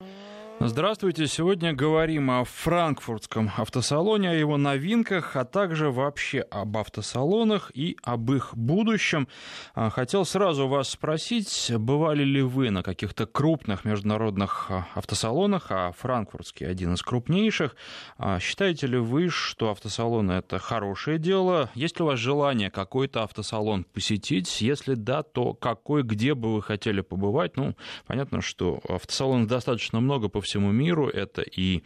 [0.00, 0.27] Mm-hmm.
[0.60, 1.28] Здравствуйте.
[1.28, 8.32] Сегодня говорим о франкфуртском автосалоне, о его новинках, а также вообще об автосалонах и об
[8.32, 9.28] их будущем.
[9.76, 15.92] А, хотел сразу вас спросить, бывали ли вы на каких-то крупных международных а, автосалонах, а
[15.92, 17.76] франкфуртский один из крупнейших.
[18.18, 21.70] А, считаете ли вы, что автосалоны это хорошее дело?
[21.76, 24.60] Есть ли у вас желание какой-то автосалон посетить?
[24.60, 27.56] Если да, то какой, где бы вы хотели побывать?
[27.56, 27.76] Ну,
[28.08, 31.08] понятно, что автосалонов достаточно много по всему миру.
[31.08, 31.82] Это и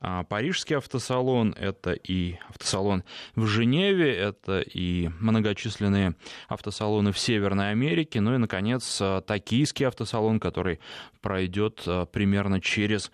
[0.00, 6.14] а, Парижский автосалон, это и автосалон в Женеве, это и многочисленные
[6.48, 10.80] автосалоны в Северной Америке, ну и, наконец, а, Токийский автосалон, который
[11.20, 13.10] пройдет а, примерно через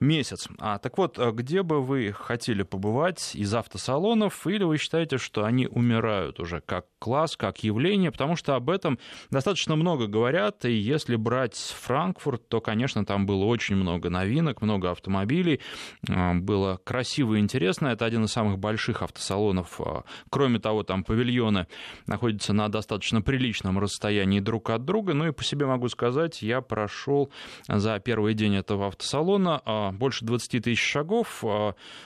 [0.00, 0.48] месяц.
[0.58, 5.66] А, так вот, где бы вы хотели побывать из автосалонов, или вы считаете, что они
[5.66, 8.98] умирают уже как класс, как явление, потому что об этом
[9.30, 14.90] достаточно много говорят, и если брать Франкфурт, то, конечно, там было очень много новинок, много
[14.90, 15.60] автомобилей,
[16.08, 21.04] а, было красиво и интересно, это один из самых больших автосалонов, а, кроме того, там
[21.04, 21.66] павильоны
[22.06, 26.60] находятся на достаточно приличном расстоянии друг от друга, ну и по себе могу сказать, я
[26.60, 27.30] прошел
[27.66, 31.44] за первый день этого автосалона а, больше 20 тысяч шагов,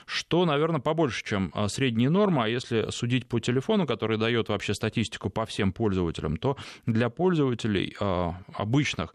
[0.05, 5.29] что, наверное, побольше, чем средняя норма, а если судить по телефону, который дает вообще статистику
[5.29, 7.95] по всем пользователям, то для пользователей
[8.53, 9.13] обычных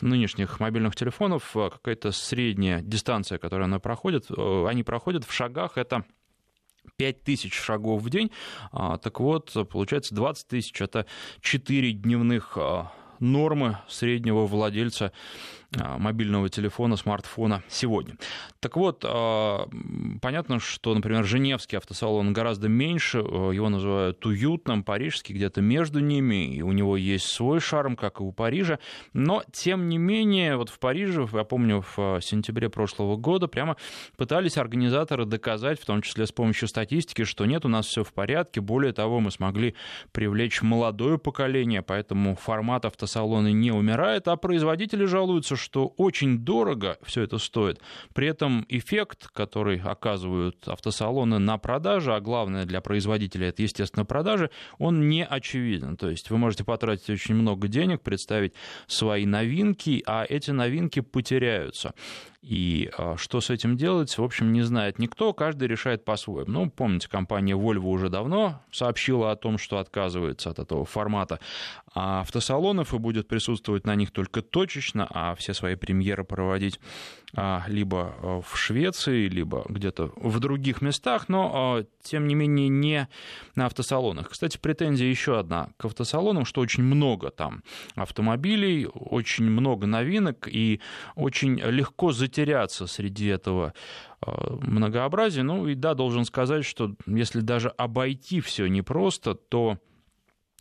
[0.00, 6.04] нынешних мобильных телефонов какая-то средняя дистанция, которую она проходит, они проходят в шагах, это
[6.96, 8.30] 5 тысяч шагов в день,
[8.72, 11.06] так вот, получается 20 тысяч, это
[11.40, 12.56] 4 дневных
[13.20, 15.12] нормы среднего владельца а,
[15.72, 18.16] мобильного телефона, смартфона сегодня.
[18.60, 19.68] Так вот, а,
[20.22, 26.54] понятно, что, например, Женевский автосалон гораздо меньше, а, его называют уютным, парижский где-то между ними,
[26.54, 28.78] и у него есть свой шарм, как и у Парижа,
[29.12, 33.76] но, тем не менее, вот в Париже, я помню, в сентябре прошлого года прямо
[34.16, 38.12] пытались организаторы доказать, в том числе с помощью статистики, что нет, у нас все в
[38.12, 39.74] порядке, более того, мы смогли
[40.12, 47.22] привлечь молодое поколение, поэтому формат автосалона не умирает, а производители жалуются, что очень дорого все
[47.22, 47.80] это стоит.
[48.14, 54.50] При этом эффект, который оказывают автосалоны на продаже, а главное для производителя это, естественно, продажи,
[54.78, 55.96] он не очевиден.
[55.96, 58.54] То есть вы можете потратить очень много денег, представить
[58.86, 61.94] свои новинки, а эти новинки потеряются.
[62.46, 66.52] И а, что с этим делать, в общем, не знает никто, каждый решает по-своему.
[66.52, 71.40] Ну, помните, компания Volvo уже давно сообщила о том, что отказывается от этого формата
[71.92, 76.78] а автосалонов и будет присутствовать на них только точечно, а все свои премьеры проводить
[77.66, 83.08] либо а, в Швеции, либо где-то в других местах, но, тем не менее, не
[83.54, 84.30] на автосалонах.
[84.30, 87.62] Кстати, претензия еще одна к автосалонам, что очень много там
[87.94, 90.80] автомобилей, очень много новинок, и
[91.14, 93.74] очень легко затеряться среди этого
[94.24, 95.42] многообразия.
[95.42, 99.78] Ну и да, должен сказать, что если даже обойти все непросто, то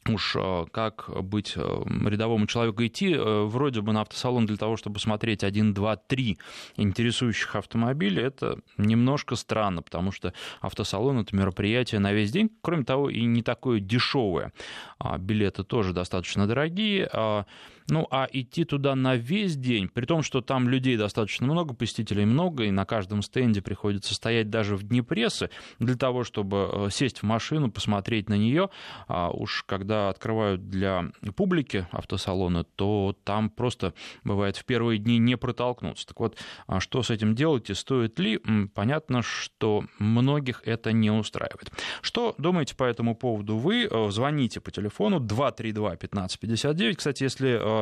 [0.08, 4.78] уж э, как быть э, рядовому человеку идти, э, вроде бы на автосалон для того,
[4.78, 6.38] чтобы смотреть один, два, три
[6.76, 13.10] интересующих автомобиля, это немножко странно, потому что автосалон— это мероприятие на весь день, кроме того,
[13.10, 14.52] и не такое дешевое.
[15.00, 17.46] А билеты тоже достаточно дорогие, а
[17.88, 22.26] ну, а идти туда на весь день, при том, что там людей достаточно много, посетителей
[22.26, 26.88] много, и на каждом стенде приходится стоять даже в дни прессы для того, чтобы э,
[26.92, 28.70] сесть в машину, посмотреть на нее,
[29.08, 35.38] а уж когда открывают для публики автосалоны, то там просто бывает в первые дни не
[35.38, 36.08] протолкнуться.
[36.08, 38.42] Так вот, а что с этим делать и стоит ли?
[38.74, 41.72] Понятно, что многих это не устраивает.
[42.02, 43.88] Что думаете по этому поводу вы?
[43.90, 46.98] Э, звоните по телефону 232 1559.
[46.98, 47.75] Кстати, если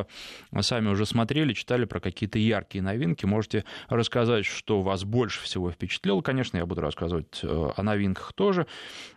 [0.52, 3.26] э, сами уже смотрели, читали про какие-то яркие новинки.
[3.26, 6.20] Можете рассказать, что вас больше всего впечатлило.
[6.20, 8.66] Конечно, я буду рассказывать э, о новинках тоже,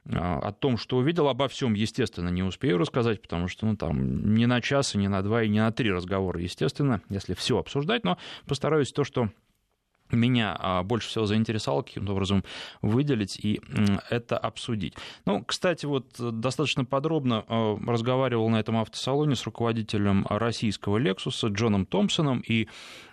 [0.06, 1.28] э, о том, что увидел.
[1.28, 5.08] Обо всем, естественно, не успею рассказать, потому что ну, там не на час, и не
[5.08, 9.30] на два, и не на три разговора, естественно, если все обсуждать, но постараюсь то, что
[10.12, 12.44] меня а, больше всего заинтересовало каким-то образом
[12.82, 13.62] выделить и
[14.10, 14.94] это обсудить.
[15.26, 21.86] Ну, кстати, вот достаточно подробно а, разговаривал на этом автосалоне с руководителем российского Lexus Джоном
[21.86, 22.68] Томпсоном, и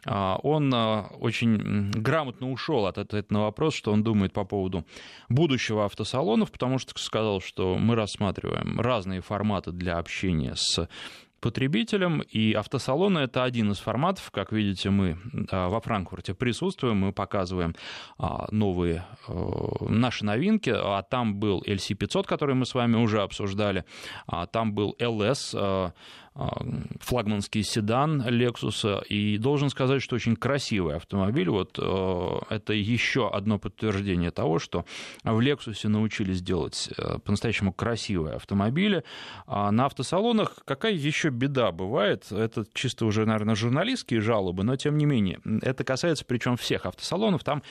[0.05, 4.85] а, он очень грамотно ушел от ответа на вопрос, что он думает по поводу
[5.29, 10.89] будущего автосалонов, потому что сказал, что мы рассматриваем разные форматы для общения с
[11.45, 14.31] потребителям, и автосалоны— это один из форматов.
[14.31, 15.19] Как видите, мы
[15.53, 17.75] во Франкфурте присутствуем, мы показываем
[18.19, 19.35] а, новые э,
[19.89, 23.85] наши новинки, а там был LC500, который мы с вами уже обсуждали,
[24.27, 25.93] а там был LS,
[27.01, 31.49] флагманский седан Lexus, и должен сказать, что очень красивый автомобиль.
[31.49, 34.85] Вот это еще одно подтверждение того, что
[35.23, 36.91] в Lexus научились делать
[37.25, 39.05] по-настоящему красивые автомобили.
[39.47, 42.33] А на автосалонах какая еще беда бывает?
[42.33, 45.41] Это чисто уже, наверное, журналистские жалобы, но тем не менее.
[45.63, 47.45] Это касается причем всех автосалонов.
[47.45, 47.63] Там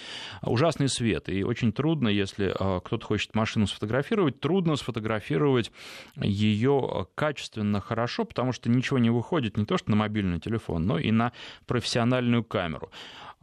[0.42, 5.72] ужасный свет, и очень трудно, если кто-то хочет машину сфотографировать, трудно сфотографировать
[6.16, 11.00] ее качественно хорошо, потому что ничего не выходит не то что на мобильный телефон, но
[11.00, 11.34] и на
[11.66, 12.92] профессиональную камеру.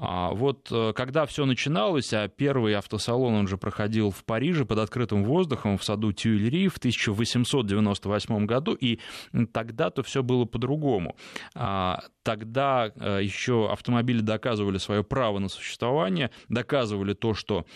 [0.02, 4.78] А вот э, когда все начиналось, а первый автосалон он же проходил в Париже под
[4.78, 8.98] открытым воздухом в саду Тюильри в 1898 году, и
[9.52, 11.16] тогда-то все было по-другому.
[11.54, 17.66] А тогда э, еще автомобили доказывали свое право на существование, доказывали то, что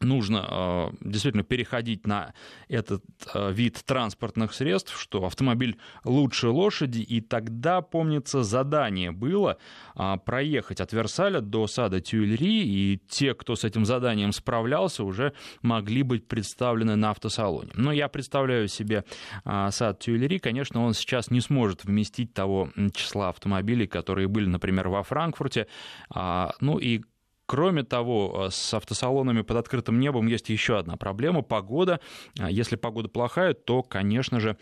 [0.00, 2.34] нужно э, действительно переходить на
[2.68, 9.58] этот э, вид транспортных средств, что автомобиль лучше лошади, и тогда, помнится, задание было
[9.96, 15.32] э, проехать от Версаля до сада Тюильри, и те, кто с этим заданием справлялся, уже
[15.62, 17.70] могли быть представлены на автосалоне.
[17.74, 19.04] Но я представляю себе
[19.44, 25.02] сад Тюильри, конечно, он сейчас не сможет вместить того числа автомобилей, которые были, например, во
[25.02, 25.66] Франкфурте,
[26.14, 27.02] ну и
[27.46, 32.00] Кроме того, э, с автосалонами под открытым небом есть еще одна проблема– погода.
[32.38, 34.56] А если погода плохая, то, конечно же,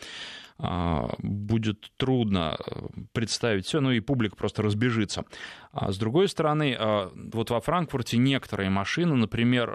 [0.59, 5.25] а, будет трудно э, представить все, ну и публика просто разбежится.
[5.71, 9.71] А с другой стороны, э, вот во Франкфурте некоторые машины, например,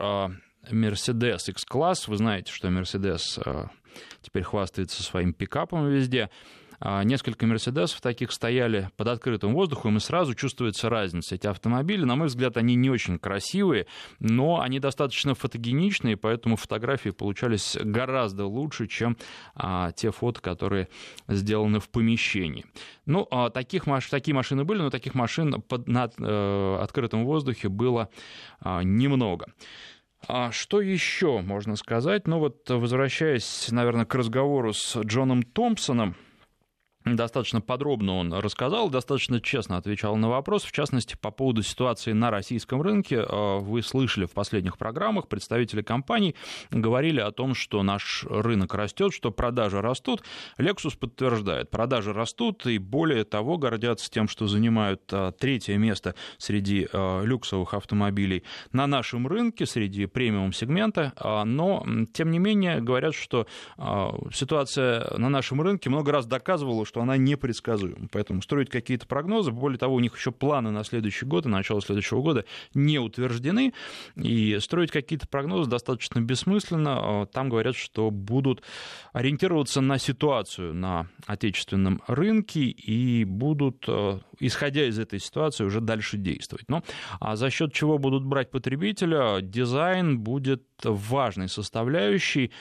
[0.69, 3.69] Mercedes X-класс, вы знаете, что Mercedes
[4.21, 6.29] теперь хвастается своим пикапом везде,
[6.79, 11.35] несколько Мерседесов таких стояли под открытым воздухом, и сразу чувствуется разница.
[11.35, 13.87] Эти автомобили, на мой взгляд, они не очень красивые,
[14.19, 19.17] но они достаточно фотогеничные, поэтому фотографии получались гораздо лучше, чем
[19.55, 20.87] а, те фото, которые
[21.27, 22.65] сделаны в помещении.
[23.05, 28.09] Ну, а, таких, такие машины были, но таких машин под, на э, открытом воздухе было
[28.59, 29.47] а, немного.
[30.27, 32.27] А что еще можно сказать?
[32.27, 36.15] Ну вот, возвращаясь, наверное, к разговору с Джоном Томпсоном,
[37.15, 40.63] Достаточно подробно он рассказал, достаточно честно отвечал на вопрос.
[40.63, 43.17] В частности, по поводу ситуации на российском рынке.
[43.17, 46.35] Э, вы слышали в последних программах, представители компаний
[46.71, 50.23] говорили о том, что наш рынок растет, что продажи растут.
[50.57, 56.87] Lexus подтверждает, продажи растут, и более того, гордятся тем, что занимают э, третье место среди
[56.91, 61.13] э, люксовых автомобилей на нашем рынке, среди премиум-сегмента.
[61.45, 63.47] Но, тем не менее, говорят, что
[64.33, 68.07] ситуация на нашем рынке много раз доказывала, что что она непредсказуема.
[68.11, 71.79] Поэтому строить какие-то прогнозы, более того, у них еще планы на следующий год и начало
[71.79, 73.73] следующего года не утверждены,
[74.15, 77.21] и строить какие-то прогнозы достаточно бессмысленно.
[77.21, 78.63] А, там говорят, что будут
[79.13, 86.17] ориентироваться на ситуацию на отечественном рынке и будут, а, исходя из этой ситуации, уже дальше
[86.17, 86.65] действовать.
[86.69, 86.83] Но
[87.19, 92.51] а за счет чего будут брать потребителя, дизайн будет важной составляющей.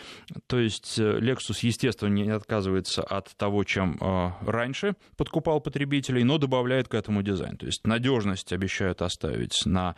[0.47, 6.39] То есть э, Lexus, естественно, не отказывается от того, чем э, раньше подкупал потребителей, но
[6.39, 7.57] добавляет к этому дизайн.
[7.57, 9.97] То есть надежность обещают оставить на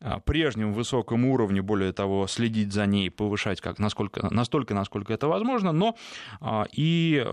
[0.00, 5.28] э, прежнем высоком уровне, более того, следить за ней, повышать как, насколько, настолько, насколько это
[5.28, 5.96] возможно, но
[6.72, 7.24] и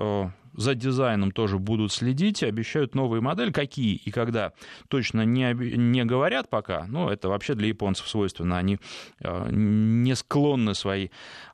[0.53, 3.51] за дизайном тоже будут следить, обещают новые модели.
[3.51, 4.53] Какие и когда
[4.87, 8.57] точно не, не говорят пока, но это вообще для японцев свойственно.
[8.57, 8.79] Они
[9.21, 11.09] э, не склонны свои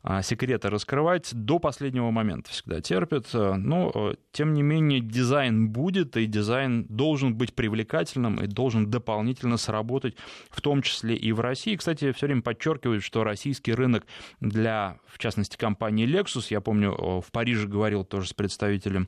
[0.08, 3.28] а, секреты раскрывать до последнего момента, всегда терпят.
[3.34, 9.58] Но, э, тем не менее, дизайн будет, и дизайн должен быть привлекательным и должен дополнительно
[9.58, 10.16] сработать,
[10.50, 11.76] в том числе и в России.
[11.76, 14.06] Кстати, все время подчеркивают, что российский рынок
[14.40, 19.08] для, в частности, компании Lexus, я помню, в Париже говорил тоже с представителем представителем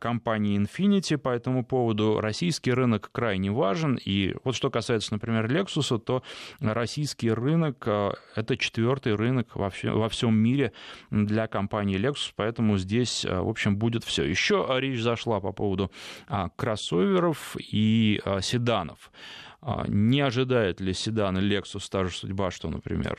[0.00, 2.18] компании Infinity по этому поводу.
[2.20, 3.98] Российский рынок крайне важен.
[4.02, 6.22] И вот что касается, например, Lexus, то
[6.60, 10.72] российский рынок э,— это четвертый рынок во, все, во всем мире
[11.10, 14.24] для компании Lexus, поэтому здесь, э, в общем, будет все.
[14.24, 15.90] Еще речь зашла по поводу
[16.26, 19.12] а, кроссоверов и а, седанов.
[19.60, 23.18] А, не ожидает ли седаны Lexus та же судьба, что, например,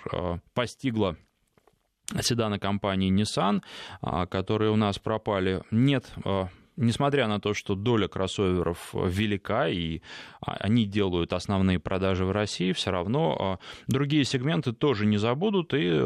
[0.55, 1.17] постигла
[2.21, 3.61] седаны компании Nissan,
[4.01, 5.61] а, которые у нас пропали.
[5.71, 10.01] Нет, а, несмотря на то, что доля кроссоверов велика, и
[10.41, 16.01] а, они делают основные продажи в России, все равно другие сегменты тоже не забудут, и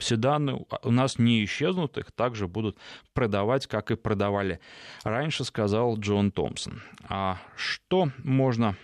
[0.00, 2.78] седаны у нас не исчезнут, их также будут
[3.12, 4.60] продавать, как и продавали
[5.04, 6.82] раньше, сказал Джон Томпсон.
[7.08, 8.76] А что можно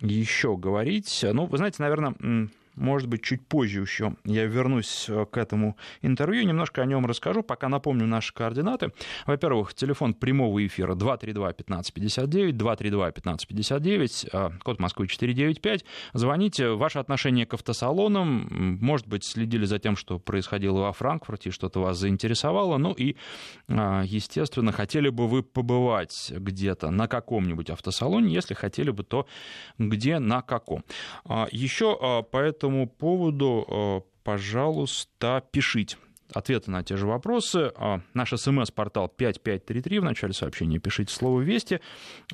[0.00, 1.24] еще говорить?
[1.32, 6.82] Ну, вы знаете, наверное, может быть, чуть позже еще я вернусь к этому интервью, немножко
[6.82, 7.42] о нем расскажу.
[7.42, 8.92] Пока напомню наши координаты.
[9.26, 15.84] Во-первых, телефон прямого эфира 232-1559, 232-1559, код Москвы 495.
[16.14, 16.70] Звоните.
[16.70, 21.98] Ваше отношение к автосалонам, может быть, следили за тем, что происходило во Франкфурте, что-то вас
[21.98, 22.78] заинтересовало.
[22.78, 23.16] Ну и,
[23.68, 28.34] а, естественно, хотели бы вы побывать где-то на каком-нибудь автосалоне.
[28.34, 29.26] Если хотели бы, то
[29.78, 30.84] где, на каком.
[31.24, 35.96] А, Еще а, по этому поводу, пожалуйста, пишите
[36.34, 37.72] ответы на те же вопросы.
[38.12, 40.00] Наш смс-портал 5533.
[40.00, 41.80] В начале сообщения пишите слово «Вести».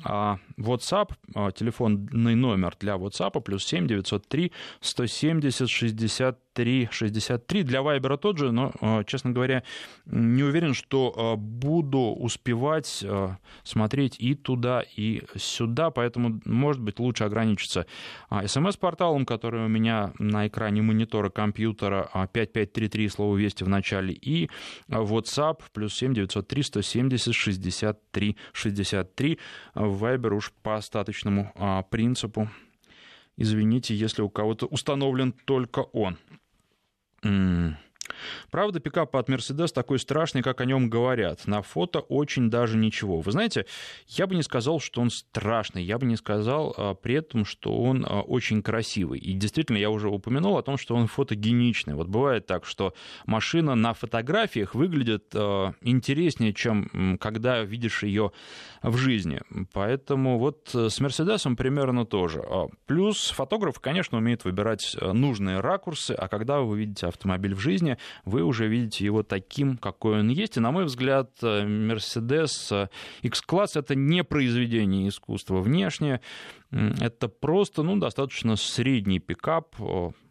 [0.03, 1.13] WhatsApp,
[1.53, 7.63] телефонный номер для WhatsApp, плюс 7 903 170 60 3,63.
[7.63, 9.63] Для Вайбера тот же, но, э, честно говоря,
[10.05, 13.29] не уверен, что э, буду успевать э,
[13.63, 17.85] смотреть и туда, и сюда, поэтому, может быть, лучше ограничиться
[18.45, 24.49] смс-порталом, который у меня на экране монитора компьютера 5533, слово «Вести» в начале, и
[24.87, 29.39] WhatsApp, плюс 7 903 170 63 63.
[29.75, 32.49] Вайбер уж по остаточному принципу
[33.37, 36.17] Извините, если у кого-то установлен только он.
[37.23, 37.75] 嗯。
[38.51, 41.47] Правда, пикап от Mercedes такой страшный, как о нем говорят.
[41.47, 43.21] На фото очень даже ничего.
[43.21, 43.65] Вы знаете,
[44.07, 45.83] я бы не сказал, что он страшный.
[45.83, 49.19] Я бы не сказал а, при этом, что он а, очень красивый.
[49.19, 51.95] И действительно, я уже упомянул о том, что он фотогеничный.
[51.95, 52.93] Вот бывает так, что
[53.25, 58.31] машина на фотографиях выглядит а, интереснее, чем когда видишь ее
[58.81, 59.41] в жизни.
[59.71, 62.43] Поэтому вот с Мерседесом примерно тоже.
[62.85, 68.43] Плюс фотограф, конечно, умеет выбирать нужные ракурсы, а когда вы видите автомобиль в жизни, вы
[68.43, 70.57] уже видите его таким, какой он есть.
[70.57, 72.89] И, на мой взгляд, Mercedes
[73.21, 76.21] X-класс— это не произведение искусства внешне,
[76.71, 79.75] это просто ну, достаточно средний пикап,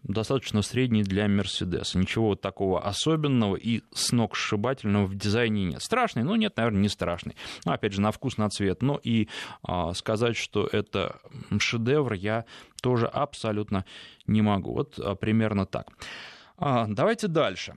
[0.03, 1.99] достаточно средний для Мерседеса.
[1.99, 5.83] Ничего вот такого особенного и сногсшибательного в дизайне нет.
[5.83, 6.25] Страшный?
[6.25, 7.37] Ну, нет, наверное, не страшный.
[7.65, 8.83] Ну, опять же, на вкус, на цвет.
[8.83, 9.29] Но и
[9.63, 11.21] а, сказать, что это
[11.59, 12.45] шедевр, я
[12.83, 13.85] тоже абсолютно
[14.27, 14.73] не могу.
[14.73, 15.93] Вот а, примерно так.
[16.65, 17.75] А, давайте дальше.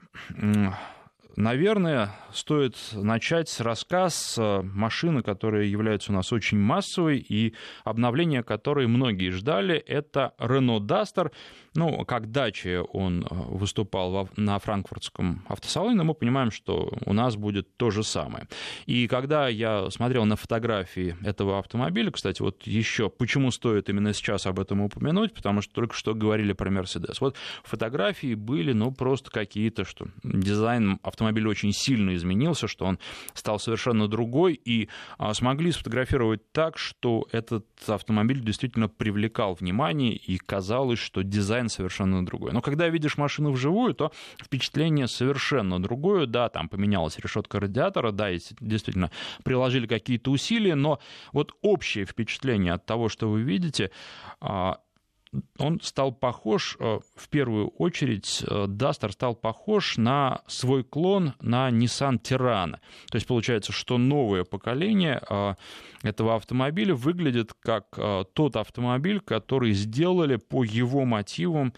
[1.34, 8.86] Наверное, стоит начать с рассказ машины, которые являются у нас очень массовой, и обновление которой
[8.86, 11.32] многие ждали, это Renault Duster.
[11.76, 17.76] Ну, как дача он э, выступал на франкфуртском автосалоне, мы понимаем, что у нас будет
[17.76, 18.48] то же самое.
[18.86, 24.46] И когда я смотрел на фотографии этого автомобиля, кстати, вот еще почему стоит именно сейчас
[24.46, 27.16] об этом упомянуть, потому что только что говорили про Mercedes.
[27.20, 32.98] Вот фотографии были, ну, просто какие-то, что дизайн автомобиля очень сильно изменился, что он
[33.34, 40.38] стал совершенно другой, и а, смогли сфотографировать так, что этот автомобиль действительно привлекал внимание, и
[40.38, 42.52] казалось, что дизайн дизайн совершенно другой.
[42.52, 46.26] Но когда видишь машину вживую, то впечатление совершенно другое.
[46.26, 48.30] Да, там поменялась решетка радиатора, да,
[48.60, 49.10] действительно
[49.44, 50.98] приложили какие-то усилия, но
[51.32, 53.90] вот общее впечатление от того, что вы видите,
[54.40, 54.78] а,
[55.58, 58.66] он стал похож, э, в первую очередь, э,
[59.10, 62.78] стал похож на свой клон на Nissan Terrano.
[63.10, 65.54] То есть получается, что новое поколение э,
[66.02, 67.98] этого автомобиля выглядит как
[68.34, 71.72] тот автомобиль, который сделали по его мотивам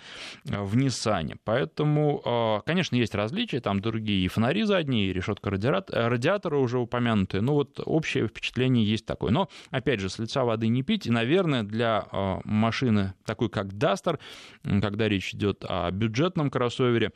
[0.44, 1.38] в Nissan.
[1.44, 7.54] Поэтому, конечно, есть различия, там другие и фонари задние, и решетка радиатора уже упомянутые, но
[7.54, 9.30] вот общее впечатление есть такое.
[9.30, 12.06] Но, опять же, с лица воды не пить, и, наверное, для
[12.44, 14.18] машины такой такой как Duster,
[14.62, 17.12] когда речь идет о бюджетном кроссовере,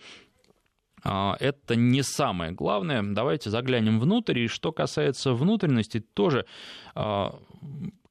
[1.05, 3.03] а, это не самое главное.
[3.03, 4.41] Давайте заглянем внутрь.
[4.41, 6.47] И что касается внутренности, тоже
[6.95, 7.35] а,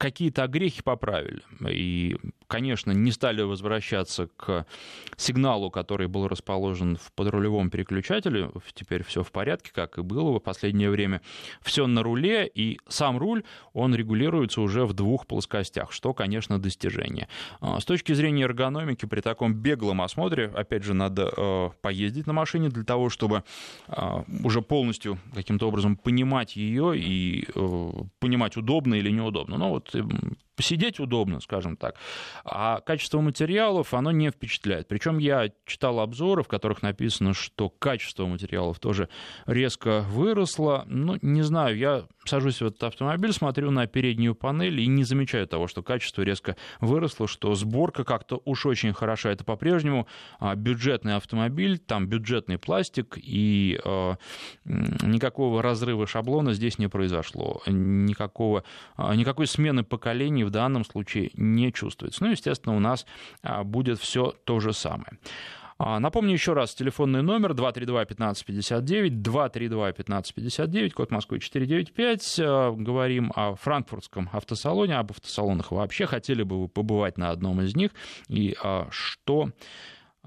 [0.01, 1.43] какие-то огрехи поправили.
[1.69, 2.17] И,
[2.47, 4.65] конечно, не стали возвращаться к
[5.15, 8.49] сигналу, который был расположен в подрулевом переключателе.
[8.73, 11.21] Теперь все в порядке, как и было в последнее время.
[11.61, 13.43] Все на руле, и сам руль,
[13.73, 17.27] он регулируется уже в двух плоскостях, что, конечно, достижение.
[17.59, 22.33] А, с точки зрения эргономики, при таком беглом осмотре, опять же, надо э, поездить на
[22.33, 23.43] машине для того, чтобы
[23.87, 29.59] а, уже полностью каким-то образом понимать ее и э, понимать, удобно или неудобно.
[29.59, 30.11] Но вот вот
[30.55, 31.95] посидеть удобно, скажем так.
[32.43, 34.87] А качество материалов, оно не впечатляет.
[34.87, 39.09] Причем я читал обзоры, в которых написано, что качество материалов тоже
[39.45, 40.83] резко выросло.
[40.87, 45.47] Ну, не знаю, я сажусь в этот автомобиль, смотрю на переднюю панель и не замечаю
[45.47, 49.31] того, что качество резко выросло, что сборка как-то уж очень хороша.
[49.31, 50.07] Это по-прежнему
[50.39, 54.15] а, бюджетный автомобиль, там бюджетный пластик, и э,
[54.65, 57.61] никакого разрыва шаблона здесь не произошло.
[57.65, 58.63] Никакого,
[58.95, 62.23] а, никакой смены поколений в данном случае не чувствуется.
[62.23, 63.05] Ну, естественно, у нас
[63.63, 65.17] будет все то же самое.
[65.99, 72.39] Напомню еще раз, телефонный номер 232-1559, 232-1559, код Москвы 495.
[72.77, 76.05] Говорим о франкфуртском автосалоне, об автосалонах вообще.
[76.05, 77.91] Хотели бы вы побывать на одном из них
[78.27, 78.55] и
[78.91, 79.51] что а,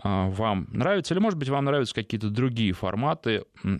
[0.02, 3.78] вам нравится, или, может быть, вам нравятся какие-то другие форматы, э,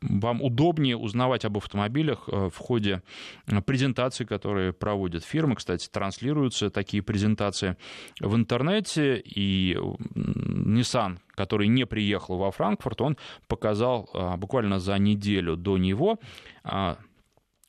[0.00, 3.02] вам удобнее узнавать об автомобилях э, в ходе
[3.46, 5.54] э, презентаций, которые проводят фирмы.
[5.54, 7.76] Кстати, транслируются такие презентации
[8.20, 9.78] в интернете, и
[10.14, 16.18] Nissan, который не приехал во Франкфурт, он показал а, буквально за неделю до него
[16.62, 16.96] а,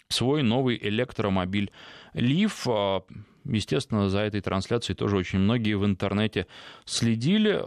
[0.07, 1.71] свой новый электромобиль
[2.13, 3.03] Leaf
[3.45, 6.47] естественно, за этой трансляцией тоже очень многие в интернете
[6.85, 7.59] следили.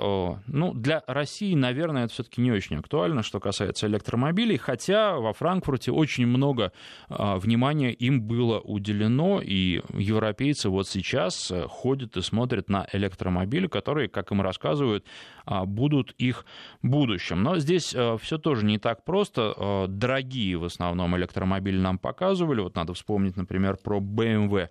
[0.47, 5.93] Ну, для России, наверное, это все-таки не очень актуально, что касается электромобилей, хотя во Франкфурте
[5.93, 6.73] очень много
[7.09, 13.67] а, внимания им было уделено, и европейцы вот сейчас э, ходят и смотрят на электромобили,
[13.67, 15.05] которые, как им рассказывают,
[15.51, 16.45] а, будут их
[16.83, 17.43] будущим.
[17.43, 19.55] Но здесь э, все тоже не так просто.
[19.57, 22.61] Э, дорогие в основном электромобили нам показывали.
[22.61, 24.69] Вот надо вспомнить, например, про BMW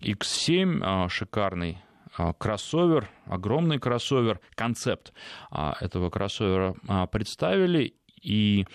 [0.00, 0.49] X7,
[0.82, 1.78] а, шикарный
[2.16, 5.12] а, кроссовер, огромный кроссовер, концепт
[5.50, 6.74] этого кроссовера
[7.12, 7.94] представили.
[8.22, 8.66] И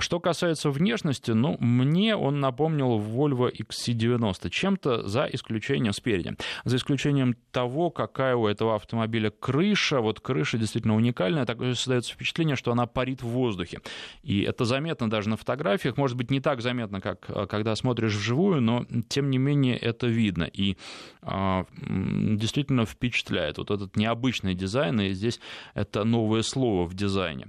[0.00, 6.36] что касается внешности, ну, мне он напомнил Volvo XC90 чем-то за исключением спереди.
[6.64, 10.00] За исключением того, какая у этого автомобиля крыша.
[10.00, 11.46] Вот крыша действительно уникальная.
[11.46, 13.80] Такое создается впечатление, что она парит в воздухе.
[14.22, 15.96] И это заметно даже на фотографиях.
[15.96, 20.06] Может быть, не так заметно, как э, когда смотришь вживую, но тем не менее это
[20.06, 20.44] видно.
[20.44, 20.76] И
[21.22, 23.58] а, действительно впечатляет.
[23.58, 25.40] Вот этот необычный дизайн, и здесь
[25.74, 27.48] это новое слово в дизайне.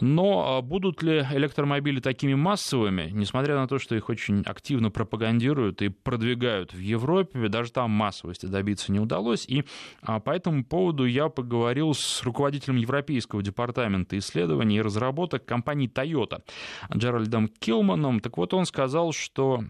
[0.00, 5.80] Но а, будут ли электромобили такими массовыми, несмотря на то, что их очень активно пропагандируют
[5.82, 9.46] и продвигают в Европе, даже там массовости добиться не удалось.
[9.48, 9.64] И
[10.02, 16.42] а, по этому поводу я поговорил с руководителем Европейского департамента исследований и разработок компании Toyota
[16.94, 18.20] Джеральдом Килманом.
[18.20, 19.64] Так вот, он сказал, что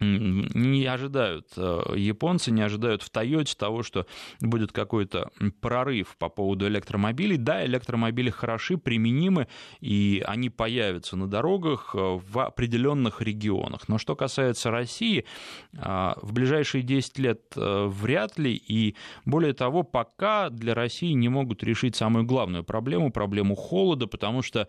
[0.00, 4.06] не ожидают э, японцы, не ожидают в Тойоте того, что
[4.40, 5.30] будет какой-то
[5.60, 7.36] прорыв по поводу электромобилей.
[7.36, 9.46] Да, электромобили хороши, применимы,
[9.80, 13.88] и они появятся на дорогах э, в определенных регионах.
[13.88, 15.26] Но что касается России,
[15.74, 21.62] э, в ближайшие 10 лет вряд ли, и более того, пока для России не могут
[21.62, 24.68] решить самую главную проблему, проблему холода, потому что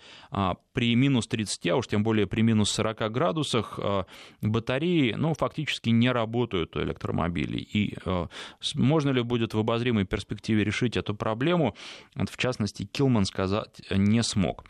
[0.74, 3.80] при минус 30, а уж тем более при минус 40 градусах
[4.42, 7.60] батареи ну, фактически не работают у электромобилей.
[7.62, 8.28] И э,
[8.76, 11.76] можно ли будет в обозримой перспективе решить эту проблему,
[12.16, 14.66] в частности, Килман сказать не смог.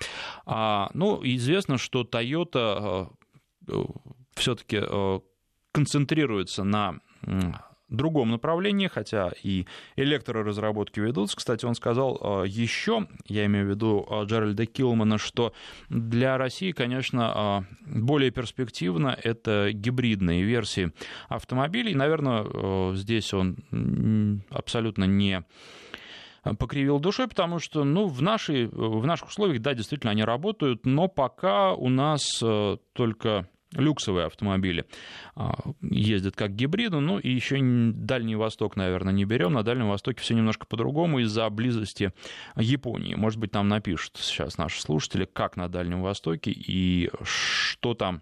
[0.46, 3.10] А, ну, известно, что Toyota
[3.68, 3.74] э,
[4.36, 5.20] все-таки э,
[5.72, 7.00] концентрируется на
[7.92, 11.38] другом направлении, хотя и электроразработки ведутся.
[11.38, 15.54] Кстати, он сказал э, еще, я имею в виду э, Джеральда Килмана, что
[15.90, 20.92] для России, конечно, э, более перспективно это гибридные версии
[21.28, 21.94] автомобилей.
[21.94, 23.58] Наверное, здесь он
[24.50, 25.44] абсолютно не
[26.58, 31.08] покривил душой, потому что ну, в, нашей, в наших условиях, да, действительно, они работают, но
[31.08, 32.42] пока у нас
[32.94, 34.86] только люксовые автомобили
[35.36, 39.54] а, ездят как гибриды, ну и еще Дальний Восток, наверное, не берем.
[39.54, 42.14] На Дальнем Востоке все немножко по-другому из-за близости
[42.56, 43.16] Японии.
[43.16, 48.22] Может быть, там напишут сейчас наши слушатели, как на Дальнем Востоке и что там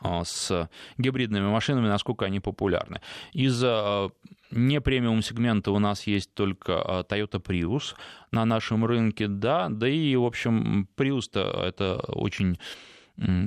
[0.00, 3.00] а, с гибридными машинами, насколько они популярны.
[3.32, 4.10] Из а,
[4.52, 7.94] не премиум сегмента у нас есть только Toyota Prius
[8.30, 12.58] на нашем рынке, да, да и, в общем, Prius-то это очень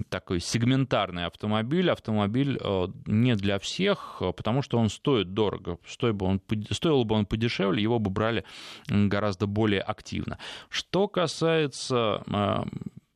[0.10, 1.92] такой сегментарный автомобиль.
[1.92, 5.78] Автомобиль э, не для всех, э, потому что он стоит дорого.
[5.86, 8.44] Стоил бы он, стоил бы он подешевле, его бы брали
[8.88, 10.40] гораздо более активно.
[10.70, 12.64] Что касается э,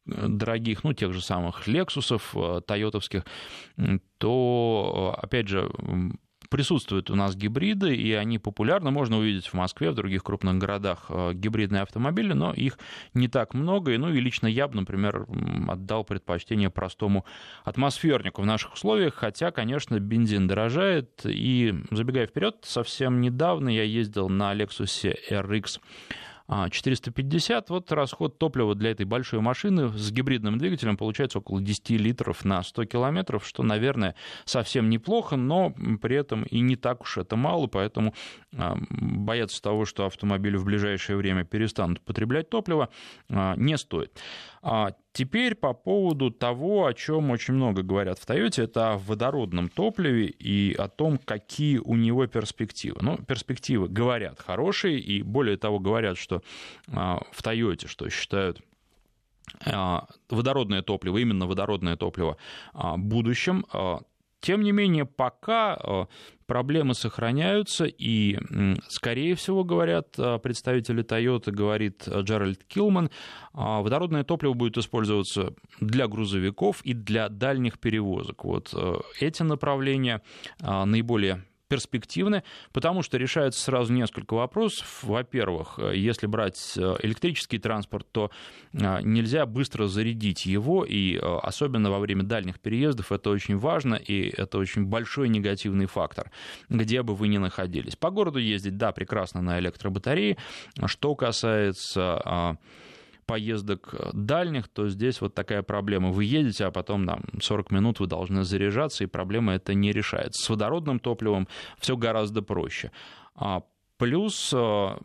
[0.05, 2.35] дорогих, ну, тех же самых Лексусов,
[2.67, 3.25] тойотовских,
[4.17, 5.71] то, опять же,
[6.53, 8.91] присутствуют у нас гибриды, и они популярны.
[8.91, 12.77] Можно увидеть в Москве, в других крупных городах э, гибридные автомобили, но их
[13.15, 13.91] не так много.
[13.91, 15.25] И, ну и лично я бы, например,
[15.67, 17.25] отдал предпочтение простому
[17.63, 21.21] атмосфернику в наших условиях, хотя, конечно, бензин дорожает.
[21.25, 25.79] И, забегая вперед, совсем недавно я ездил на Lexus RX
[26.47, 32.43] 450, вот расход топлива для этой большой машины с гибридным двигателем получается около 10 литров
[32.43, 37.35] на 100 километров, что, наверное, совсем неплохо, но при этом и не так уж это
[37.35, 38.13] мало, поэтому
[38.55, 42.89] а, бояться того, что автомобили в ближайшее время перестанут потреблять топливо,
[43.29, 44.19] а, не стоит.
[45.13, 49.69] А, Теперь по поводу того, о чем очень много говорят в Тойоте, это о водородном
[49.69, 52.97] топливе и о том, какие у него перспективы.
[53.01, 56.41] Ну, перспективы говорят хорошие, и более того говорят, что
[56.87, 58.61] в Тойоте, что считают
[60.29, 62.37] водородное топливо, именно водородное топливо
[62.73, 63.65] будущим.
[64.43, 66.05] Тем не менее, пока э,
[66.47, 68.37] проблемы сохраняются, и,
[68.89, 73.09] скорее всего, говорят э, представители Toyota, говорит э, Джеральд Килман,
[73.53, 78.43] водородное топливо будет использоваться для грузовиков и для дальних перевозок.
[78.43, 78.73] Вот
[79.21, 80.21] эти направления
[80.59, 84.99] наиболее перспективны, потому что решается сразу несколько вопросов.
[85.01, 88.29] Во-первых, если брать э, электрический транспорт, то
[88.73, 93.95] э, нельзя быстро зарядить его, и э, особенно во время дальних переездов это очень важно,
[93.95, 96.29] и это очень большой негативный фактор,
[96.69, 97.95] где бы вы ни находились.
[97.95, 100.37] По городу ездить, да, прекрасно на электробатарее.
[100.85, 102.59] Что касается
[103.25, 106.11] поездок э, дальних, то здесь вот такая проблема.
[106.11, 110.43] Вы едете, а потом там 40 минут вы должны заряжаться, и проблема это не решается.
[110.43, 112.91] С водородным топливом все гораздо проще.
[113.35, 113.63] А
[113.97, 114.97] плюс э,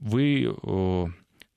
[0.00, 1.04] вы э,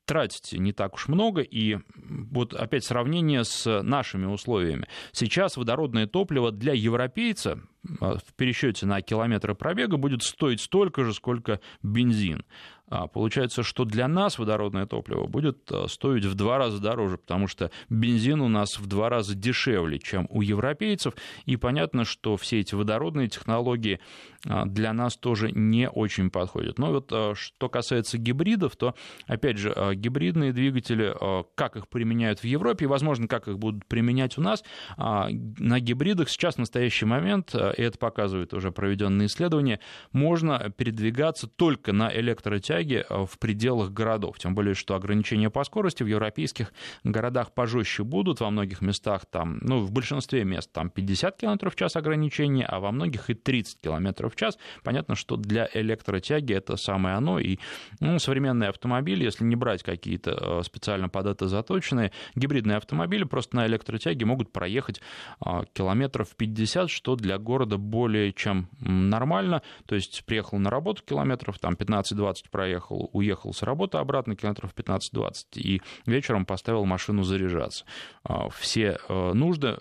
[0.06, 4.88] тратите не так уж много, и вот опять сравнение с нашими условиями.
[5.12, 11.60] Сейчас водородное топливо для европейца в пересчете на километры пробега будет стоить столько же, сколько
[11.84, 12.44] бензин.
[12.88, 17.48] А получается, что для нас водородное топливо будет э, стоить в два раза дороже, потому
[17.48, 22.60] что бензин у нас в два раза дешевле, чем у европейцев, и понятно, что все
[22.60, 24.00] эти водородные технологии
[24.48, 26.78] а, для нас тоже не очень подходят.
[26.78, 28.94] Но вот э, что касается гибридов, то,
[29.26, 31.16] опять же, э, гибридные двигатели,
[31.56, 34.64] как их применяют в Европе, и, возможно, как их будут применять у нас,
[34.98, 39.80] на гибридах сейчас в настоящий момент, и это показывает уже проведенные исследования,
[40.12, 44.38] можно передвигаться только на электротяге тяги э, в пределах городов.
[44.38, 48.42] Тем более, что ограничения по скорости в европейских городах пожестче будут.
[48.42, 52.80] Во многих местах там, ну, в большинстве мест там 50 км в час ограничения, а
[52.80, 54.58] во многих и 30 км в час.
[54.84, 57.40] Понятно, что для электротяги это самое оно.
[57.40, 57.60] И
[58.00, 63.56] ну, современные автомобили, если не брать какие-то э, специально под это заточенные, гибридные автомобили просто
[63.56, 65.02] на электротяге могут проехать
[65.46, 69.62] э, километров 50, что для города более чем нормально.
[69.86, 74.74] То есть приехал на работу километров, там 15-20 проехал, проехал, уехал с работы обратно километров
[74.76, 77.86] 15-20 и вечером поставил машину заряжаться.
[78.24, 79.78] А, все э, нужды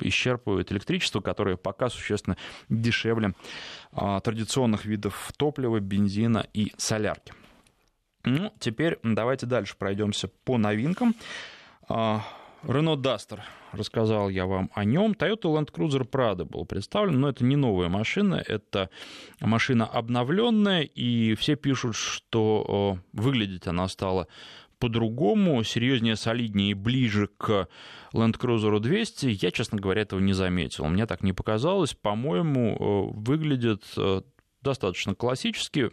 [0.00, 2.36] исчерпывает электричество, которое пока существенно
[2.68, 3.32] дешевле
[3.92, 7.32] а, традиционных видов топлива, бензина и солярки.
[8.24, 11.14] Ну, теперь давайте дальше пройдемся по новинкам.
[12.62, 13.40] Renault Duster,
[13.72, 15.12] рассказал я вам о нем.
[15.12, 18.90] Toyota Land Cruiser Prado был представлен, но это не новая машина, это
[19.40, 24.26] машина обновленная, и все пишут, что выглядеть она стала
[24.78, 27.68] по-другому, серьезнее, солиднее и ближе к
[28.12, 30.86] Land Cruiser 200, я, честно говоря, этого не заметил.
[30.86, 31.94] Мне так не показалось.
[31.94, 33.84] По-моему, выглядит
[34.66, 35.90] достаточно классически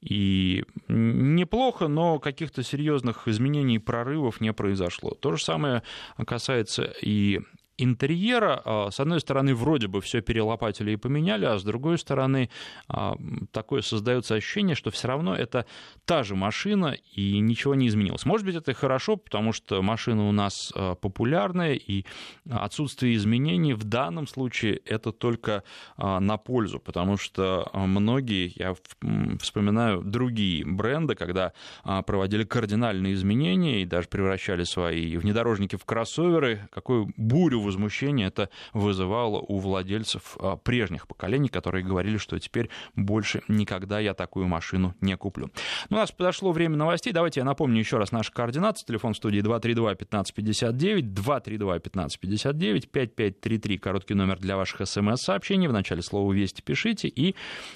[0.00, 5.10] и неплохо, но каких-то серьезных изменений, прорывов не произошло.
[5.10, 5.82] То же самое
[6.26, 7.40] касается и
[7.78, 12.50] интерьера, а, с одной стороны, вроде бы все перелопатили и поменяли, а с другой стороны,
[12.88, 13.16] а,
[13.52, 15.64] такое создается ощущение, что все равно это
[16.04, 18.26] та же машина и ничего не изменилось.
[18.26, 22.04] Может быть, это хорошо, потому что машина у нас а, популярная, и
[22.50, 25.62] отсутствие изменений в данном случае это только
[25.96, 28.74] на пользу, потому что многие, я
[29.38, 31.52] вспоминаю другие бренды, когда
[31.84, 39.38] проводили кардинальные изменения и даже превращали свои внедорожники в кроссоверы, какую бурю возмущение это вызывало
[39.38, 45.16] у владельцев а, прежних поколений, которые говорили, что теперь больше никогда я такую машину не
[45.16, 45.50] куплю.
[45.90, 47.12] Ну, у нас подошло время новостей.
[47.12, 48.84] Давайте я напомню еще раз наши координаты.
[48.84, 55.68] Телефон в студии 232-1559, 232-1559, 5533, короткий номер для ваших смс-сообщений.
[55.68, 57.08] В начале слова «Вести» пишите.
[57.08, 57.34] И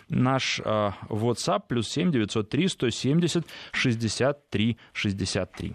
[0.09, 5.74] наш э, WhatsApp плюс 7 903 170 63 63.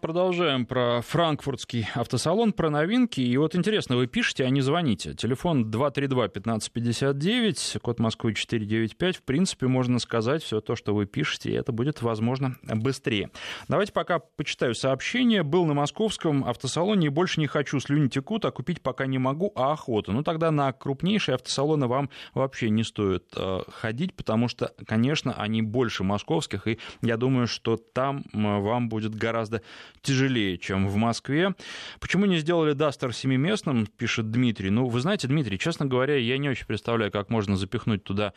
[0.00, 3.20] Продолжаем про франкфуртский автосалон, про новинки.
[3.20, 5.14] И вот интересно, вы пишете, а не звоните.
[5.14, 9.16] Телефон 232-1559, код Москвы 495.
[9.16, 13.30] В принципе, можно сказать все то, что вы пишете, и это будет, возможно, быстрее.
[13.68, 15.42] Давайте пока почитаю сообщение.
[15.42, 17.80] Был на московском автосалоне и больше не хочу.
[17.80, 20.12] Слюни текут, а купить пока не могу, а охота.
[20.12, 25.62] Ну, тогда на крупнейшие автосалоны вам вообще не стоит э, ходить, потому что, конечно, они
[25.62, 29.62] больше московских, и я думаю, что там вам будет гораздо
[30.02, 31.54] тяжелее, чем в Москве.
[32.00, 34.70] Почему не сделали Дастер семиместным, пишет Дмитрий.
[34.70, 38.32] Ну, вы знаете, Дмитрий, честно говоря, я не очень представляю, как можно запихнуть туда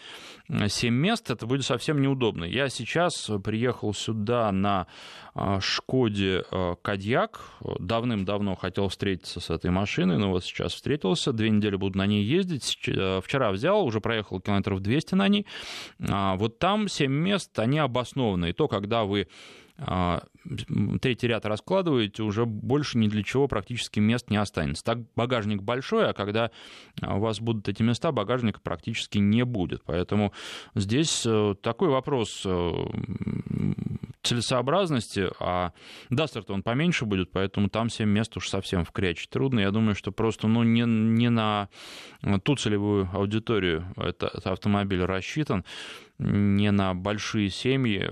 [0.48, 1.30] 7 мест.
[1.30, 2.44] Это будет совсем неудобно.
[2.44, 4.88] Я сейчас приехал сюда на
[5.34, 7.40] а, Шкоде а, Кадьяк.
[7.80, 11.34] Давным-давно хотел встретиться с этой машиной, но вот сейчас встретился.
[11.34, 12.80] Две недели буду на ней ездить.
[12.88, 15.46] Э, вчера взял, уже проехал километров 200 на ней.
[16.10, 18.50] А, вот там 7 мест, они обоснованы.
[18.50, 19.28] И то, когда вы
[21.02, 24.84] третий ряд раскладываете, уже больше ни для чего практически мест не останется.
[24.84, 26.52] Так багажник большой, а когда
[27.02, 29.84] у вас будут эти места, багажника практически не будет.
[29.86, 30.34] Поэтому
[30.76, 32.72] здесь э, такой вопрос э,
[34.24, 35.74] целесообразности, а
[36.10, 39.60] Дастер он поменьше будет, поэтому там 7 мест уж совсем в кряч трудно.
[39.60, 41.70] Я думаю, что просто ну, не, не на
[42.44, 45.64] ту целевую аудиторию этот автомобиль рассчитан,
[46.18, 48.10] не на большие семьи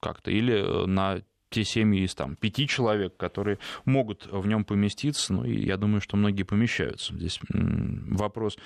[0.00, 5.34] как-то, или на те семьи из там, пяти человек, которые могут в нем поместиться.
[5.34, 7.14] Ну, и я думаю, что многие помещаются.
[7.14, 8.56] Здесь вопрос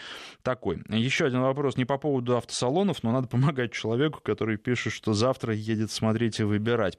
[0.42, 0.82] такой.
[0.88, 5.54] Еще один вопрос не по поводу автосалонов, но надо помогать человеку, который пишет, что завтра
[5.54, 6.98] едет смотреть и выбирать.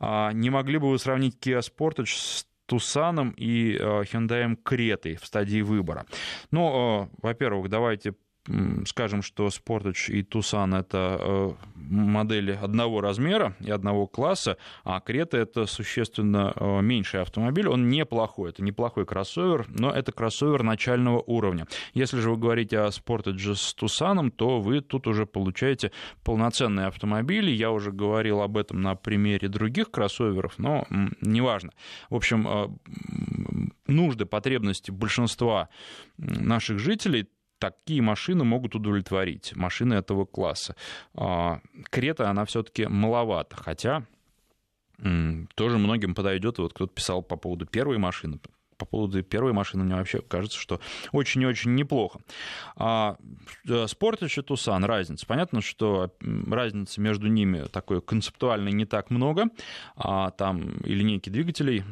[0.00, 5.24] А не могли бы вы сравнить Kia Sportage с Тусаном и а, Hyundai Кретой в
[5.24, 6.06] стадии выбора.
[6.50, 8.14] Ну, а, во-первых, давайте
[8.86, 15.36] скажем, что Sportage и Tucson— это э, модели одного размера и одного класса, а Крета—
[15.38, 17.68] это существенно э, меньший автомобиль.
[17.68, 21.66] Он неплохой, это неплохой кроссовер, но это кроссовер начального уровня.
[21.94, 25.92] Если же вы говорите о Sportage с Tucson, то вы тут уже получаете
[26.24, 27.50] полноценные автомобили.
[27.50, 30.86] Я уже говорил об этом на примере других кроссоверов, но
[31.20, 31.72] неважно.
[32.10, 32.68] В общем, э,
[33.86, 35.68] нужды, потребности большинства
[36.18, 37.28] наших жителей
[37.58, 40.76] такие машины могут удовлетворить, машины этого класса.
[41.14, 44.04] А, Крета, она все-таки маловато, хотя
[45.54, 46.58] тоже многим подойдет.
[46.58, 48.40] Вот кто-то писал по поводу первой машины,
[48.78, 50.80] по поводу первой машины мне вообще кажется, что
[51.12, 52.20] очень и очень неплохо.
[52.76, 53.16] А
[53.66, 55.26] Sportage и Tucson разница.
[55.26, 59.46] Понятно, что разницы между ними такой концептуальной не так много.
[59.96, 61.84] А там и линейки двигателей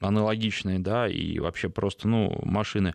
[0.00, 2.94] аналогичные, да, и вообще просто, ну, машины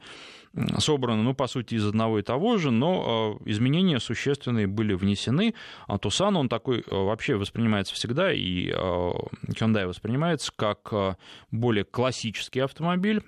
[0.78, 5.54] собраны, ну, по сути, из одного и того же, но э, изменения существенные были внесены.
[5.88, 11.18] А Тусан, он такой э, вообще воспринимается всегда, и Hyundai воспринимается как
[11.52, 13.22] более классический автомобиль,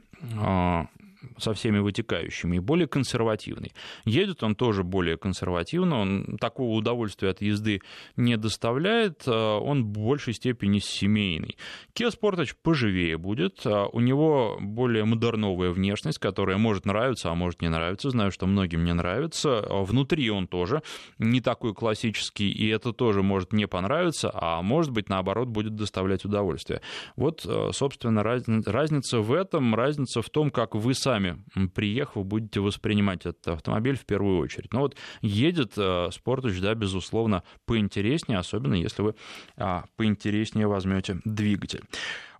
[1.37, 3.73] со всеми вытекающими, и более консервативный.
[4.05, 7.81] Едет он тоже более консервативно, он такого удовольствия от езды
[8.15, 11.57] не доставляет, а, он в большей степени семейный.
[11.93, 17.61] Kia Sportage поживее будет, а, у него более модерновая внешность, которая может нравиться, а может
[17.61, 19.59] не нравиться, знаю, что многим не нравится.
[19.59, 20.83] А, внутри он тоже
[21.17, 26.25] не такой классический, и это тоже может не понравиться, а может быть, наоборот, будет доставлять
[26.25, 26.81] удовольствие.
[27.15, 31.37] Вот, собственно, разница в этом, разница в том, как вы сами сами,
[31.73, 34.71] приехав, будете воспринимать этот автомобиль в первую очередь.
[34.73, 39.15] Но вот едет Sportage, э, да, безусловно, поинтереснее, особенно если вы
[39.57, 41.83] а, поинтереснее возьмете двигатель.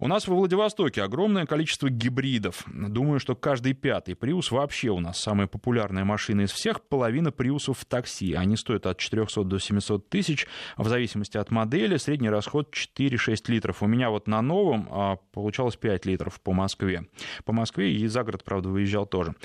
[0.01, 2.63] У нас во Владивостоке огромное количество гибридов.
[2.67, 6.81] Думаю, что каждый пятый Приус вообще у нас самая популярная машина из всех.
[6.87, 8.33] Половина Приусов в такси.
[8.33, 11.97] Они стоят от 400 до 700 тысяч, в зависимости от модели.
[11.97, 13.83] Средний расход 4-6 литров.
[13.83, 17.03] У меня вот на новом а, получалось 5 литров по Москве.
[17.43, 19.35] По Москве и за город, правда, выезжал тоже.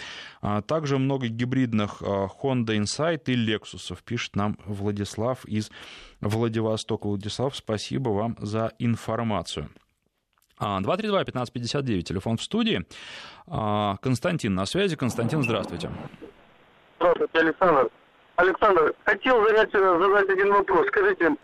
[0.41, 5.73] А, также много гибридных а, Honda Insight и Lexus, пишет нам Владислав из
[6.21, 7.09] Владивостока.
[7.09, 9.69] Владислав, спасибо вам за информацию.
[10.61, 12.85] 232-1559, телефон в студии.
[13.47, 14.97] А, Константин на связи.
[14.97, 15.91] Константин, здравствуйте.
[16.99, 17.91] Здравствуйте, Александр.
[18.37, 20.87] Александр, хотел задать, задать один вопрос.
[20.89, 21.37] Скажите,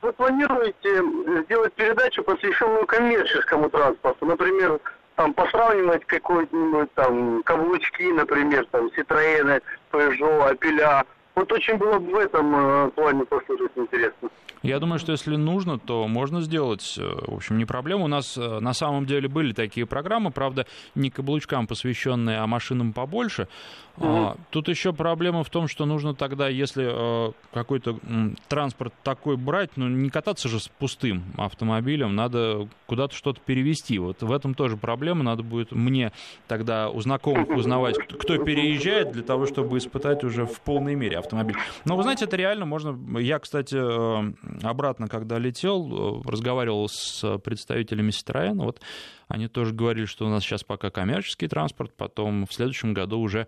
[0.00, 1.02] вы планируете
[1.44, 4.26] сделать передачу, посвященную коммерческому транспорту?
[4.26, 4.80] Например,
[5.16, 11.04] там посравнивать какой-нибудь там каблучки, например, там Citroёn, Peugeot, Opel,
[11.38, 14.28] вот очень было бы в этом э, плане послушать интересно.
[14.62, 16.96] Я думаю, что если нужно, то можно сделать.
[16.98, 18.04] Э, в общем, не проблема.
[18.04, 22.92] У нас э, на самом деле были такие программы, правда, не каблучкам посвященные, а машинам
[22.92, 23.46] побольше.
[23.98, 24.36] Угу.
[24.50, 27.98] Тут еще проблема в том, что нужно тогда, если какой-то
[28.46, 33.98] транспорт такой брать, ну не кататься же с пустым автомобилем, надо куда-то что-то перевести.
[33.98, 35.24] Вот в этом тоже проблема.
[35.24, 36.12] Надо будет мне
[36.46, 41.56] тогда у знакомых узнавать, кто переезжает, для того, чтобы испытать уже в полной мере автомобиль.
[41.84, 43.18] Но вы знаете, это реально можно...
[43.18, 48.80] Я, кстати, э, обратно, когда летел, э, разговаривал с представителями Citroёn, вот
[49.28, 53.46] они тоже говорили, что у нас сейчас пока коммерческий транспорт, потом в следующем году уже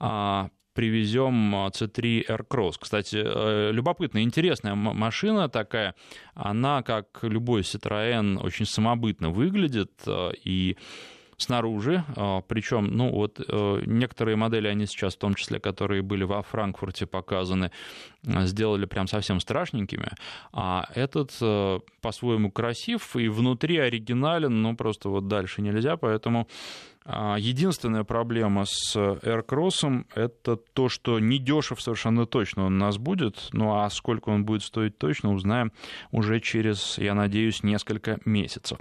[0.00, 2.74] а, привезем C3 Aircross.
[2.80, 3.16] Кстати,
[3.70, 5.94] любопытная, интересная машина такая.
[6.34, 10.02] Она, как любой Citroën, очень самобытно выглядит.
[10.42, 10.76] И
[11.36, 16.24] снаружи, а, причем, ну вот э, некоторые модели, они сейчас, в том числе, которые были
[16.24, 17.70] во Франкфурте показаны,
[18.24, 20.12] сделали прям совсем страшненькими,
[20.52, 26.48] а этот э, по-своему красив и внутри оригинален, но просто вот дальше нельзя, поэтому
[27.06, 33.48] а, единственная проблема с Aircross это то, что недешев совершенно точно он у нас будет.
[33.52, 35.72] Ну а сколько он будет стоить точно, узнаем
[36.12, 38.78] уже через, я надеюсь, несколько месяцев.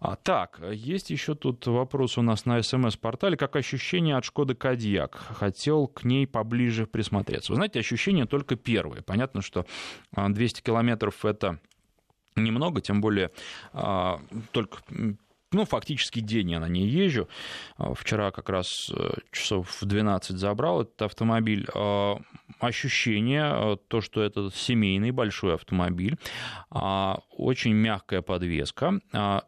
[0.00, 3.36] А, так, есть еще тут вопрос у нас на смс-портале.
[3.36, 5.16] Как ощущение от Шкоды Кадьяк?
[5.16, 7.52] Хотел к ней поближе присмотреться.
[7.52, 9.02] Вы знаете, ощущения только первые.
[9.02, 9.66] Понятно, что
[10.14, 11.58] 200 километров это
[12.36, 13.32] немного, тем более
[13.72, 14.20] а,
[14.52, 14.78] только
[15.50, 17.28] ну, фактически день я на ней езжу.
[17.76, 21.66] А, вчера как раз э, часов в 12 забрал этот автомобиль.
[21.74, 22.18] А,
[22.60, 26.16] ощущение, э, то, что это семейный большой автомобиль,
[26.70, 29.00] а, очень мягкая подвеска.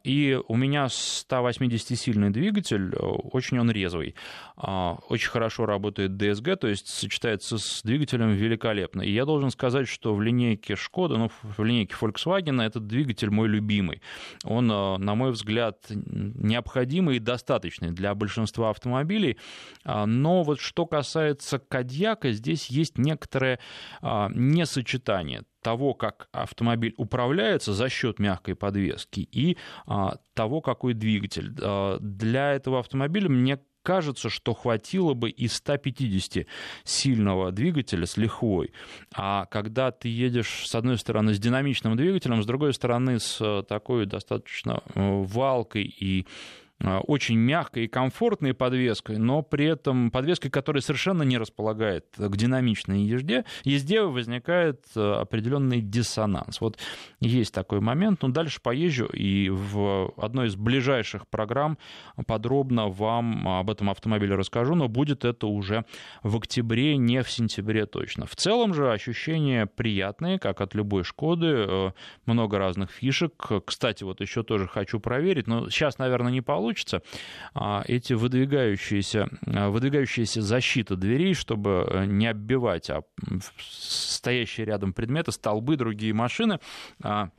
[0.05, 4.15] И у меня 180-сильный двигатель, э, очень он резвый.
[4.57, 9.03] Очень хорошо работает DSG, то есть сочетается с двигателем великолепно.
[9.03, 13.49] И я должен сказать, что в линейке Шкода, ну, в линейке Volkswagen этот двигатель мой
[13.49, 14.03] любимый.
[14.45, 19.38] Он, на мой взгляд, необходимый и достаточный для большинства автомобилей.
[19.85, 23.59] А, но вот что касается Кадьяка, здесь есть некоторое
[24.00, 31.50] а, несочетание того, как автомобиль управляется за счет мягкой подвески и а, того, какой двигатель.
[32.00, 36.47] Для этого автомобиля мне кажется, что хватило бы и 150
[36.85, 38.73] сильного двигателя с лихвой.
[39.14, 43.62] А когда ты едешь, с одной стороны, с динамичным двигателем, с другой стороны, с э,
[43.69, 46.27] такой достаточно э, валкой и
[46.83, 53.03] очень мягкой и комфортной подвеской, но при этом подвеской, которая совершенно не располагает к динамичной
[53.03, 56.61] езде, езде возникает э, определенный диссонанс.
[56.61, 56.79] Вот
[57.21, 61.79] есть такой момент, но дальше поезжу и в одной из ближайших программ
[62.27, 65.85] подробно вам об этом автомобиле расскажу, но будет это уже
[66.23, 68.27] в октябре, не в сентябре точно.
[68.27, 71.90] В целом же ощущения приятные, как от любой Шкоды, э,
[72.27, 73.33] много разных фишек.
[73.64, 77.02] Кстати, вот еще тоже хочу проверить, но сейчас, наверное, не получится, получится,
[77.54, 83.02] а, эти выдвигающиеся, а, выдвигающиеся защита дверей, чтобы э, не оббивать а
[83.59, 86.61] стоящие рядом предметы, столбы, другие машины,
[87.02, 87.30] а,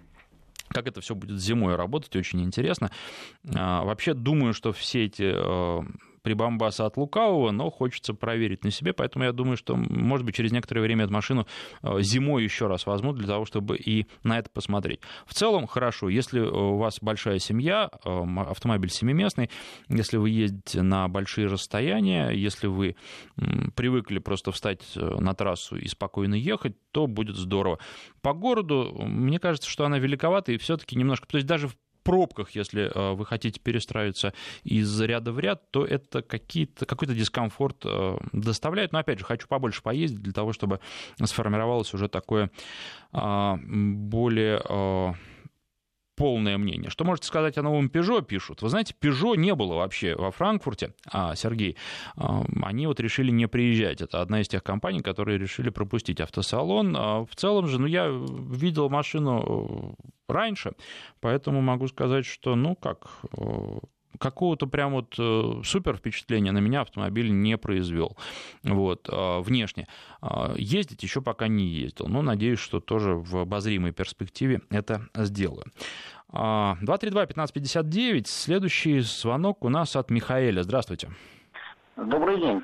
[0.67, 2.91] как это все будет зимой работать, очень интересно.
[3.43, 5.81] Вообще думаю, что все эти э,
[6.21, 10.51] прибамбаса от лукавого, но хочется проверить на себе, поэтому я думаю, что, может быть, через
[10.51, 11.47] некоторое время эту машину
[11.81, 15.01] э, зимой еще раз возьму для того, чтобы и на это посмотреть.
[15.25, 19.49] В целом, хорошо, если у вас большая семья, э, автомобиль семиместный,
[19.89, 22.95] если вы ездите на большие расстояния, если вы
[23.75, 27.79] привыкли просто встать э, на трассу и спокойно ехать, то будет здорово.
[28.21, 32.51] По городу, мне кажется, что она великовата и все-таки немножко, то есть даже в пробках,
[32.51, 34.33] если э, вы хотите перестраиваться
[34.63, 38.91] из ряда в ряд, то это какие-то, какой-то дискомфорт э, доставляет.
[38.91, 40.79] Но опять же, хочу побольше поездить для того, чтобы
[41.23, 42.51] сформировалось уже такое
[43.11, 45.13] а, более э,
[46.21, 46.91] полное мнение.
[46.91, 48.61] Что можете сказать о новом Peugeot, пишут.
[48.61, 51.77] Вы знаете, Peugeot не было вообще во Франкфурте, а, Сергей,
[52.15, 54.01] а, они вот решили не приезжать.
[54.01, 56.95] Это одна из тех компаний, которые решили пропустить автосалон.
[56.95, 60.73] А в целом же, ну, я видел машину э, раньше,
[61.21, 63.79] поэтому могу сказать, что, ну, как, э,
[64.21, 68.15] какого-то прям вот э, супер впечатления на меня автомобиль не произвел.
[68.63, 69.87] Вот, внешне.
[70.55, 75.65] Ездить еще пока не ездил, но надеюсь, что тоже в обозримой перспективе это сделаю.
[76.31, 78.23] 232-1559.
[78.27, 80.63] Следующий звонок у нас от Михаэля.
[80.63, 81.09] Здравствуйте.
[81.97, 82.61] Добрый день.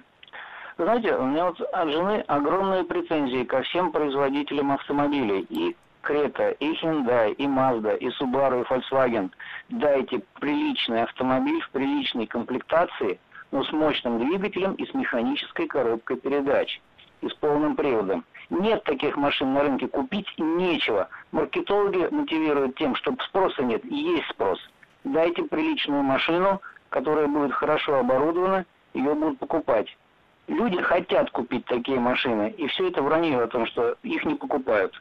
[0.78, 5.46] Знаете, у меня вот от жены огромные претензии ко всем производителям автомобилей.
[5.50, 5.76] И
[6.08, 9.30] Крета, и Hyundai, и Mazda, и Subaru, и Volkswagen.
[9.68, 13.20] Дайте приличный автомобиль в приличной комплектации,
[13.52, 16.80] но с мощным двигателем и с механической коробкой передач.
[17.20, 18.24] И с полным приводом.
[18.50, 21.10] Нет таких машин на рынке, купить нечего.
[21.34, 24.60] Маркетологи мотивируют тем, что спроса нет, и есть спрос.
[25.04, 29.94] Дайте приличную машину, которая будет хорошо оборудована, ее будут покупать.
[30.48, 34.94] Люди хотят купить такие машины, и все это вранье о том, что их не покупают.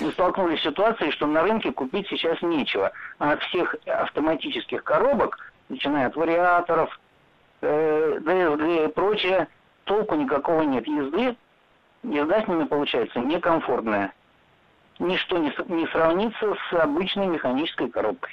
[0.00, 2.92] Мы столкнулись с ситуацией, что на рынке купить сейчас нечего.
[3.18, 7.00] А от всех автоматических коробок, начиная от вариаторов,
[7.62, 9.48] э, DSG и прочее,
[9.84, 10.86] толку никакого нет.
[10.86, 11.36] Езды
[12.02, 14.12] езда с ними получается некомфортная.
[14.98, 18.32] Ничто не сравнится с обычной механической коробкой.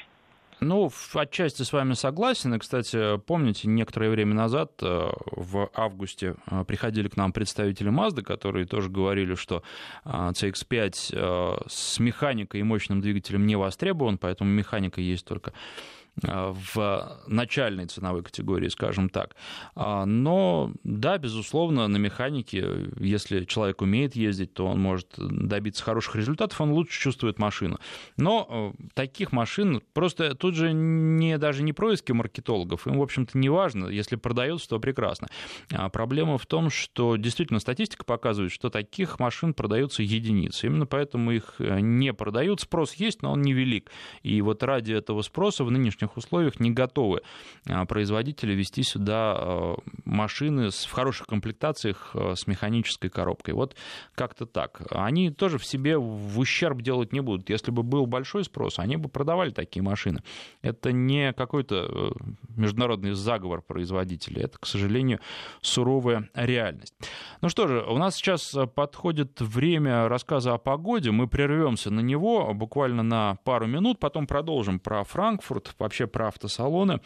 [0.60, 2.54] Ну, отчасти с вами согласен.
[2.54, 8.22] И, кстати, помните, некоторое время назад, э, в августе, э, приходили к нам представители Mazda,
[8.22, 9.64] которые тоже говорили, что
[10.06, 17.88] CX-5 с механикой и мощным двигателем не востребован, поэтому механика есть только Э, в начальной
[17.88, 19.36] ценовой категории, скажем так.
[19.76, 26.16] А, но да, безусловно, на механике, если человек умеет ездить, то он может добиться хороших
[26.16, 27.80] результатов, он лучше чувствует машину.
[28.16, 33.38] Но э, таких машин просто тут же не, даже не происки маркетологов, им, в общем-то,
[33.38, 35.28] не важно, если продается, то прекрасно.
[35.72, 40.68] А проблема в том, что действительно статистика показывает, что таких машин продаются единицы.
[40.68, 42.62] Именно поэтому их э, не продают.
[42.62, 43.92] Спрос есть, но он невелик.
[44.22, 47.22] И вот ради этого спроса в нынешнем нынешних условиях не готовы
[47.70, 49.76] а, производители вести сюда а,
[50.06, 53.54] машины в хороших комплектациях а, с механической коробкой.
[53.54, 53.76] Вот
[54.16, 54.82] как-то так.
[54.92, 57.50] Они тоже в себе в ущерб делать не будут.
[57.50, 60.22] Если бы был большой спрос, они бы продавали такие машины.
[60.62, 62.12] Это не какой-то э,
[62.56, 64.44] международный заговор производителей.
[64.44, 65.20] Это, к сожалению,
[65.62, 66.94] суровая реальность.
[67.42, 71.12] Ну что же, у нас сейчас подходит время рассказа о погоде.
[71.12, 77.00] Мы прервемся на него буквально на пару минут, потом продолжим про Франкфурт, вообще про автосалоны.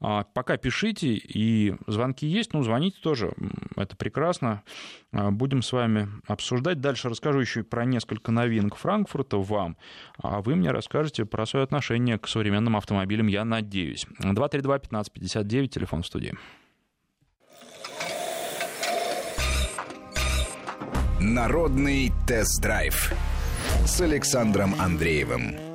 [0.00, 3.32] А, пока пишите, и звонки есть, ну, звоните тоже,
[3.76, 4.62] это прекрасно.
[5.12, 6.80] А, будем с вами обсуждать.
[6.80, 9.76] Дальше расскажу еще про несколько новинок Франкфурта вам,
[10.22, 14.06] а вы мне расскажете про свое отношение к современным автомобилям, я надеюсь.
[14.20, 16.34] 232-1559, телефон в студии.
[21.20, 23.12] Народный тест-драйв
[23.84, 25.67] с Александром Андреевым.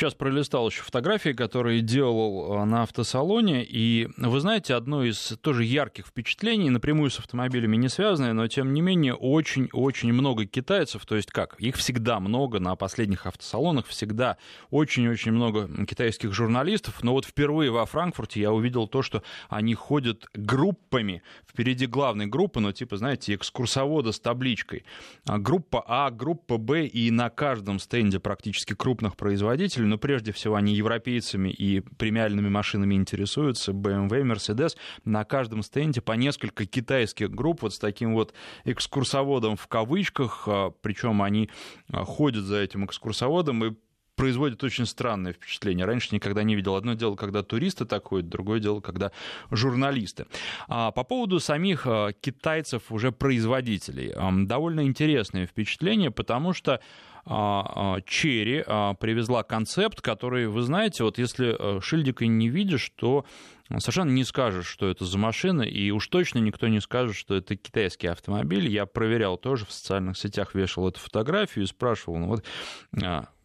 [0.00, 5.62] Сейчас пролистал еще фотографии, которые делал э, на автосалоне, и вы знаете, одно из тоже
[5.62, 11.16] ярких впечатлений, напрямую с автомобилями не связанное, но тем не менее очень-очень много китайцев, то
[11.16, 14.38] есть как, их всегда много на последних автосалонах, всегда
[14.70, 20.28] очень-очень много китайских журналистов, но вот впервые во Франкфурте я увидел то, что они ходят
[20.32, 24.84] группами, впереди главной группы, но типа, знаете, экскурсовода с табличкой.
[25.26, 30.54] А группа А, группа Б, и на каждом стенде практически крупных производителей но прежде всего
[30.54, 34.76] они европейцами и премиальными машинами интересуются, BMW, Mercedes.
[35.04, 38.32] На каждом стенде по несколько китайских групп вот с таким вот
[38.64, 41.50] экскурсоводом в кавычках, а, причем они
[41.92, 43.74] а, ходят за этим экскурсоводом и
[44.14, 45.86] производит очень странное впечатление.
[45.86, 46.76] Раньше никогда не видел.
[46.76, 49.12] Одно дело, когда туристы так ходят, другое дело, когда
[49.50, 50.26] журналисты.
[50.68, 51.86] А по поводу самих
[52.20, 54.14] китайцев, уже производителей,
[54.46, 61.18] довольно интересное впечатление, потому что а, а, Черри а, привезла концепт, который, вы знаете, вот
[61.18, 63.24] если э, шильдика не видишь, то
[63.68, 67.56] совершенно не скажешь, что это за машина, и уж точно никто не скажет, что это
[67.56, 68.68] китайский автомобиль.
[68.68, 72.44] Я проверял тоже в социальных сетях, вешал эту фотографию и спрашивал, ну вот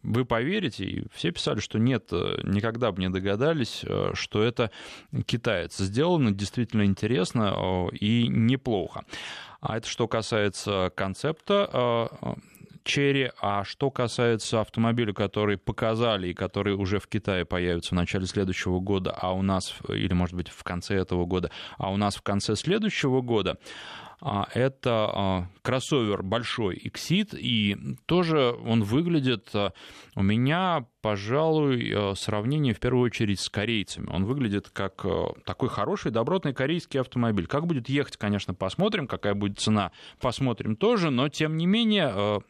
[0.02, 4.70] вы поверите, и все писали, что нет, э, никогда бы не догадались, э, что это
[5.26, 5.76] китаец.
[5.76, 9.04] Сделано действительно интересно и неплохо.
[9.60, 12.08] А это что касается концепта
[12.86, 13.30] Черри.
[13.40, 18.80] А что касается автомобиля, который показали и который уже в Китае появится в начале следующего
[18.80, 22.22] года, а у нас, или, может быть, в конце этого года, а у нас в
[22.22, 23.58] конце следующего года,
[24.20, 27.76] а, это а, кроссовер большой Exit, и
[28.06, 29.72] тоже он выглядит а,
[30.14, 34.08] у меня, пожалуй, сравнение в первую очередь с корейцами.
[34.10, 35.04] Он выглядит как
[35.44, 37.46] такой хороший, добротный корейский автомобиль.
[37.46, 42.40] Как будет ехать, конечно, посмотрим, какая будет цена, посмотрим тоже, но тем не менее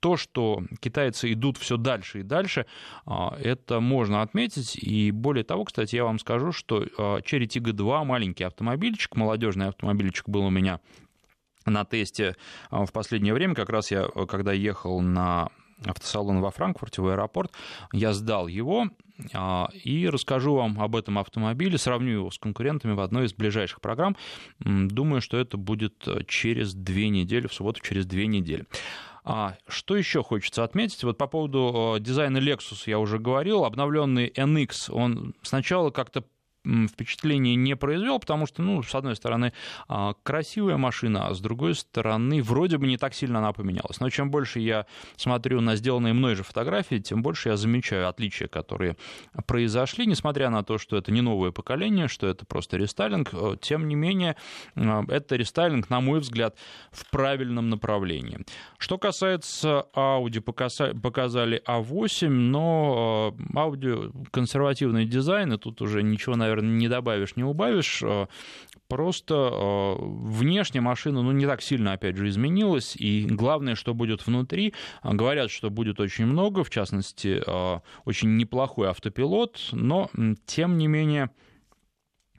[0.00, 2.66] то, что китайцы идут все дальше и дальше,
[3.06, 4.76] а, это можно отметить.
[4.76, 9.68] И более того, кстати, я вам скажу, что а, Cherry Tiggo 2 маленький автомобильчик, молодежный
[9.68, 10.80] автомобильчик был у меня
[11.66, 12.36] на тесте
[12.70, 13.54] а, в последнее время.
[13.54, 15.48] Как раз я, когда ехал на
[15.84, 17.52] автосалон во Франкфурте, в аэропорт,
[17.92, 18.88] я сдал его,
[19.84, 24.16] и расскажу вам об этом автомобиле, сравню его с конкурентами в одной из ближайших программ.
[24.58, 28.66] Думаю, что это будет через две недели, в субботу через две недели.
[29.30, 31.04] А что еще хочется отметить?
[31.04, 33.66] Вот по поводу э, дизайна Lexus я уже говорил.
[33.66, 36.24] Обновленный NX, он сначала как-то
[36.88, 39.52] впечатление не произвел, потому что, ну, с одной стороны,
[39.88, 44.00] а, красивая машина, а с другой стороны, вроде бы не так сильно она поменялась.
[44.00, 48.48] Но чем больше я смотрю на сделанные мной же фотографии, тем больше я замечаю отличия,
[48.48, 48.96] которые
[49.46, 53.88] произошли, несмотря на то, что это не новое поколение, что это просто рестайлинг, э, тем
[53.88, 54.36] не менее,
[54.74, 56.56] э, это рестайлинг, на мой взгляд,
[56.90, 58.44] в правильном направлении.
[58.78, 66.57] Что касается Audi, показали A8, а но Audi консервативный дизайн, и тут уже ничего, наверное,
[66.60, 68.02] не добавишь, не убавишь.
[68.88, 72.96] Просто внешне машина ну, не так сильно, опять же, изменилась.
[72.96, 74.72] И главное, что будет внутри.
[75.02, 77.42] Говорят, что будет очень много, в частности,
[78.06, 80.10] очень неплохой автопилот, но,
[80.46, 81.30] тем не менее,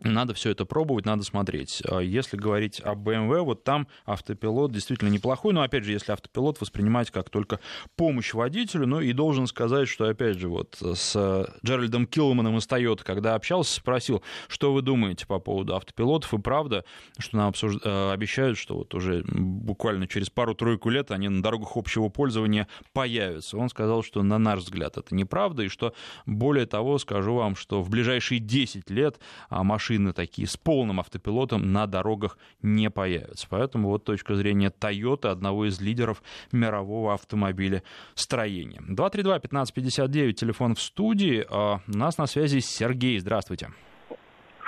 [0.02, 1.82] надо все это пробовать, надо смотреть.
[1.90, 6.62] А если говорить о BMW, вот там автопилот действительно неплохой, но опять же, если автопилот
[6.62, 7.60] воспринимать как только
[7.96, 13.04] помощь водителю, ну и должен сказать, что опять же вот с Джеральдом Киллманом из Toyota,
[13.04, 16.86] когда общался, спросил, что вы думаете по поводу автопилотов, и правда,
[17.18, 17.76] что нам обсуж...
[17.84, 23.58] Э, обещают, что вот уже буквально через пару-тройку лет они на дорогах общего пользования появятся.
[23.58, 25.94] Он сказал, что на наш взгляд это неправда, и что
[26.26, 29.20] более того, скажу вам, что в ближайшие 10 лет
[29.50, 33.48] машины машины такие с полным автопилотом на дорогах не появятся.
[33.50, 36.22] Поэтому вот точка зрения Toyota, одного из лидеров
[36.52, 38.82] мирового автомобилестроения.
[38.88, 41.46] 232-1559, телефон в студии.
[41.50, 43.20] А, у нас на связи Сергей.
[43.20, 43.70] Здравствуйте.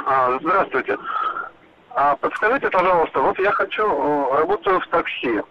[0.05, 0.97] А, здравствуйте.
[1.93, 3.83] А, подскажите, пожалуйста, вот я хочу,
[4.33, 5.41] работаю в такси,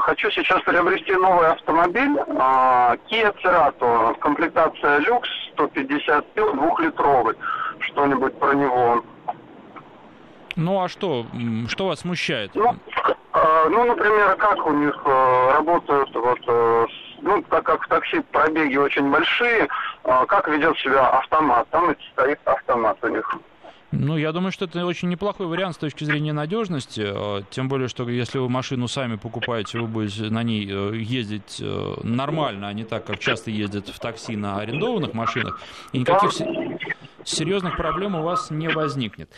[0.00, 2.16] хочу сейчас приобрести новый автомобиль,
[3.10, 7.36] Kia Cerato, комплектация люкс, 150 сил, двухлитровый,
[7.80, 9.04] что-нибудь про него.
[10.56, 11.26] Ну а что,
[11.68, 12.50] что вас смущает?
[12.54, 12.74] Ну,
[13.34, 16.86] э, ну, например, как у них э, работают, вот, э,
[17.22, 19.68] ну, так как в такси пробеги очень большие,
[20.02, 21.68] как ведет себя автомат?
[21.70, 23.36] Там стоит автомат у них.
[23.92, 27.12] Ну, я думаю, что это очень неплохой вариант с точки зрения надежности.
[27.50, 31.60] Тем более, что если вы машину сами покупаете, вы будете на ней ездить
[32.04, 35.60] нормально, а не так, как часто ездят в такси на арендованных машинах.
[35.92, 36.30] И никаких
[37.24, 39.28] серьезных проблем у вас не возникнет.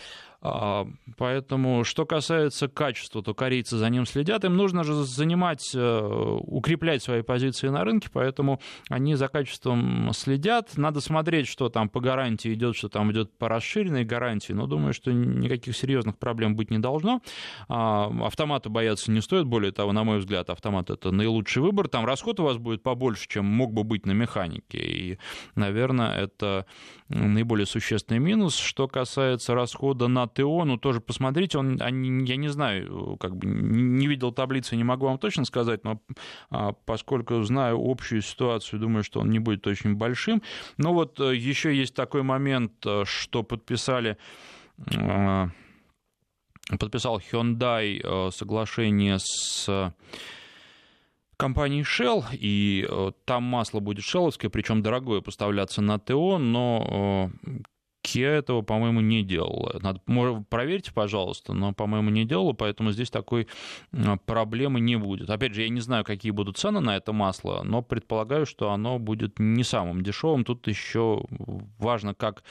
[0.44, 4.44] А, поэтому, что касается качества, то корейцы за ним следят.
[4.44, 10.76] Им нужно же занимать, э, укреплять свои позиции на рынке, поэтому они за качеством следят.
[10.76, 14.52] Надо смотреть, что там по гарантии идет, что там идет по расширенной гарантии.
[14.52, 17.22] Но думаю, что никаких серьезных проблем быть не должно.
[17.68, 19.46] А, автомата бояться не стоит.
[19.46, 21.86] Более того, на мой взгляд, автомат это наилучший выбор.
[21.86, 24.78] Там расход у вас будет побольше, чем мог бы быть на механике.
[24.78, 25.18] И,
[25.54, 26.66] наверное, это
[27.08, 28.56] наиболее существенный минус.
[28.56, 33.46] Что касается расхода на ТО, ну тоже посмотрите, он, они, я не знаю, как бы
[33.46, 36.00] не видел таблицы, не могу вам точно сказать, но
[36.50, 40.42] а, поскольку знаю общую ситуацию, думаю, что он не будет очень большим.
[40.76, 44.16] Но вот э, еще есть такой момент, э, что подписали
[44.94, 45.48] э,
[46.78, 49.92] подписал Hyundai соглашение с
[51.36, 52.88] компании Shell, и
[53.24, 57.30] там масло будет шелловское, причем дорогое поставляться на ТО, но
[58.02, 59.78] Kia этого, по-моему, не делала.
[59.80, 60.00] Надо,
[60.48, 63.46] проверьте, пожалуйста, но, по-моему, не делала, поэтому здесь такой
[64.26, 65.30] проблемы не будет.
[65.30, 68.98] Опять же, я не знаю, какие будут цены на это масло, но предполагаю, что оно
[68.98, 70.44] будет не самым дешевым.
[70.44, 71.24] Тут еще
[71.78, 72.42] важно, как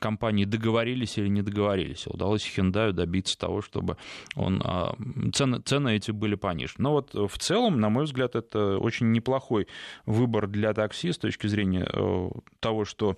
[0.00, 2.06] компании договорились или не договорились.
[2.06, 3.96] Удалось Hyundai добиться того, чтобы
[4.36, 4.94] он, а,
[5.32, 6.74] цены, цены эти были пониже.
[6.78, 9.66] Но вот в целом, на мой взгляд, это очень неплохой
[10.06, 12.30] выбор для такси с точки зрения э,
[12.60, 13.16] того, что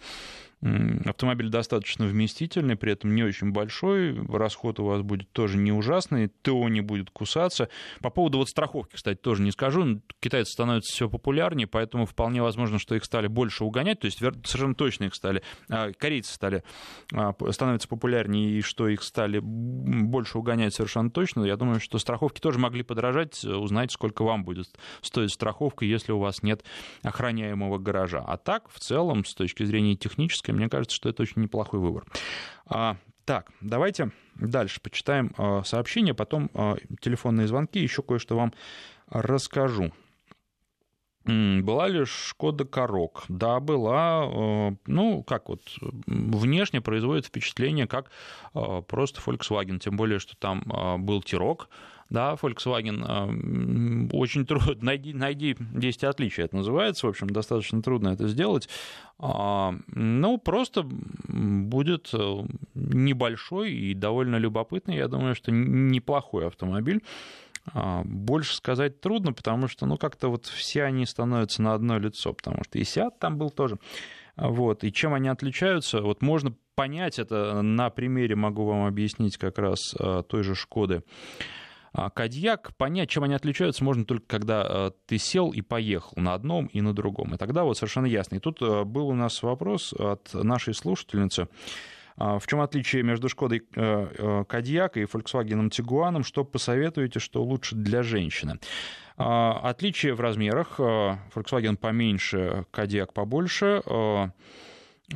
[0.62, 6.28] Автомобиль достаточно вместительный, при этом не очень большой, расход у вас будет тоже не ужасный,
[6.28, 7.68] ТО не будет кусаться.
[8.00, 10.00] По поводу вот страховки, кстати, тоже не скажу.
[10.18, 14.74] Китайцы становятся все популярнее, поэтому вполне возможно, что их стали больше угонять, то есть совершенно
[14.74, 16.64] точно их стали, а, корейцы стали,
[17.12, 21.44] а, становятся популярнее, и что их стали больше угонять совершенно точно.
[21.44, 24.68] Я думаю, что страховки тоже могли подорожать, узнать, сколько вам будет
[25.02, 26.64] стоить страховка, если у вас нет
[27.02, 28.24] охраняемого гаража.
[28.26, 31.80] А так, в целом, с точки зрения технической, Ленинской, мне кажется, что это очень неплохой
[31.80, 32.04] выбор.
[32.66, 38.52] А, так, давайте дальше почитаем а, сообщения, потом а, телефонные звонки, еще кое-что вам
[39.08, 39.92] расскажу.
[41.24, 43.24] Была ли Шкода Корок?
[43.28, 44.70] Да, была.
[44.86, 45.60] Ну, как вот,
[46.06, 48.12] внешне производит впечатление, как
[48.52, 50.62] просто Volkswagen, тем более, что там
[51.04, 51.68] был Тирок,
[52.10, 58.08] да, Volkswagen э, очень трудно, найди, найди 10 отличий, это называется, в общем, достаточно трудно
[58.08, 58.68] это сделать.
[59.18, 62.44] А, ну, просто будет э,
[62.74, 67.02] небольшой и довольно любопытный, я думаю, что неплохой автомобиль.
[67.72, 72.32] А, больше сказать трудно, потому что, ну, как-то вот все они становятся на одно лицо,
[72.32, 73.78] потому что и Сиат там был тоже.
[74.36, 79.58] Вот, и чем они отличаются, вот можно понять это на примере, могу вам объяснить как
[79.58, 81.02] раз э, той же Шкоды.
[81.96, 86.34] А Кадьяк, понять, чем они отличаются, можно только когда э, ты сел и поехал на
[86.34, 87.34] одном и на другом.
[87.34, 88.36] И тогда вот совершенно ясно.
[88.36, 91.48] И тут э, был у нас вопрос от нашей слушательницы.
[92.18, 96.22] А, в чем отличие между Шкодой э, Кадьяк и Volkswagen Тигуаном?
[96.22, 98.58] Что посоветуете, что лучше для женщины?
[99.16, 100.78] А, отличие в размерах.
[100.78, 103.82] Volkswagen поменьше, Кадьяк побольше.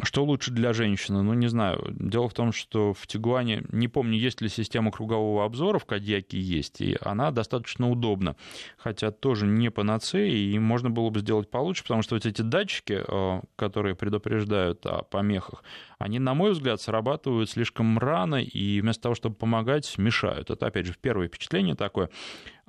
[0.04, 1.20] Что лучше для женщины?
[1.22, 1.84] Ну, не знаю.
[1.90, 6.38] Дело в том, что в Тигуане, не помню, есть ли система кругового обзора, в Кадьяке
[6.38, 8.36] есть, и она достаточно удобна.
[8.76, 13.02] Хотя тоже не панацея, и можно было бы сделать получше, потому что вот эти датчики,
[13.04, 15.64] э, которые предупреждают о помехах,
[15.98, 20.50] они, на мой взгляд, срабатывают слишком рано, и вместо того, чтобы помогать, мешают.
[20.50, 22.10] Это, опять же, первое впечатление такое.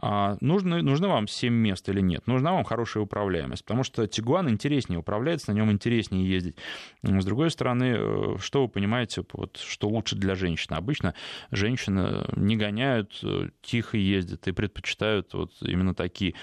[0.02, 2.26] А нужны, нужны вам 7 мест или нет?
[2.26, 6.56] Нужна вам хорошая управляемость, потому что Тигуан интереснее управляется, на нем интереснее ездить.
[7.04, 10.76] С другой стороны, э, что вы понимаете, вот, что лучше для женщины?
[10.76, 11.14] Обычно
[11.52, 16.34] женщины не гоняют, э, тихо ездят и предпочитают вот именно такие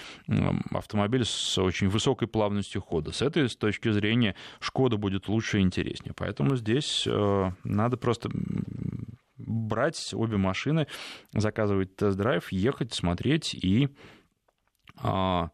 [0.71, 3.11] автомобили с очень высокой плавностью хода.
[3.11, 6.13] С этой с точки зрения Шкода будет лучше и интереснее.
[6.15, 8.29] Поэтому здесь э, надо просто
[9.39, 10.87] брать обе машины,
[11.33, 13.89] заказывать тест-драйв, ехать, смотреть и
[14.97, 15.49] а,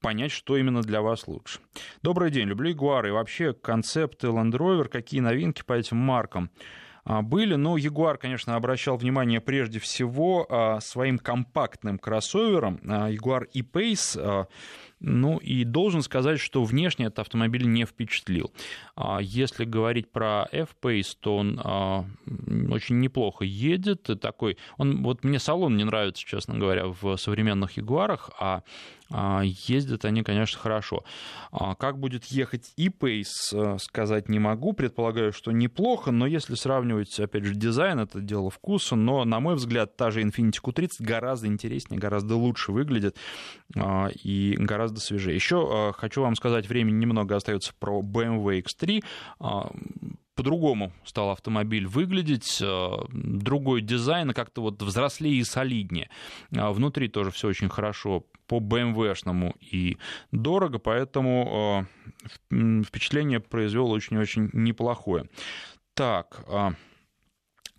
[0.00, 1.60] понять, что именно для вас лучше.
[2.02, 6.50] Добрый день, люблю Ягуары и вообще концепты Land Rover, какие новинки по этим маркам
[7.04, 7.54] а, были.
[7.54, 12.80] Но Ягуар, конечно, обращал внимание прежде всего а, своим компактным кроссовером.
[12.84, 14.46] Ягуар E-Pace
[15.04, 18.52] ну и должен сказать, что внешне этот автомобиль не впечатлил.
[18.96, 22.04] А если говорить про F-Pace, то он а,
[22.70, 24.08] очень неплохо едет.
[24.20, 28.62] Такой, он, вот мне салон не нравится, честно говоря, в современных Ягуарах, а а,
[29.10, 31.04] ездят они, конечно, хорошо.
[31.52, 34.72] А как будет ехать e-Pace, э, сказать не могу.
[34.72, 38.96] Предполагаю, что неплохо, но если сравнивать, опять же, дизайн, это дело вкуса.
[38.96, 43.16] Но, на мой взгляд, та же Infiniti Q30 гораздо интереснее, гораздо лучше выглядит
[43.76, 45.34] а, и гораздо свежее.
[45.34, 49.04] Еще хочу вам сказать, времени немного остается про BMW X3
[50.34, 52.60] по-другому стал автомобиль выглядеть,
[53.12, 56.10] другой дизайн, как-то вот взрослее и солиднее.
[56.56, 59.98] А внутри тоже все очень хорошо по BMW-шному и
[60.32, 61.86] дорого, поэтому
[62.50, 65.28] э, впечатление произвел очень-очень неплохое.
[65.94, 66.74] Так, а,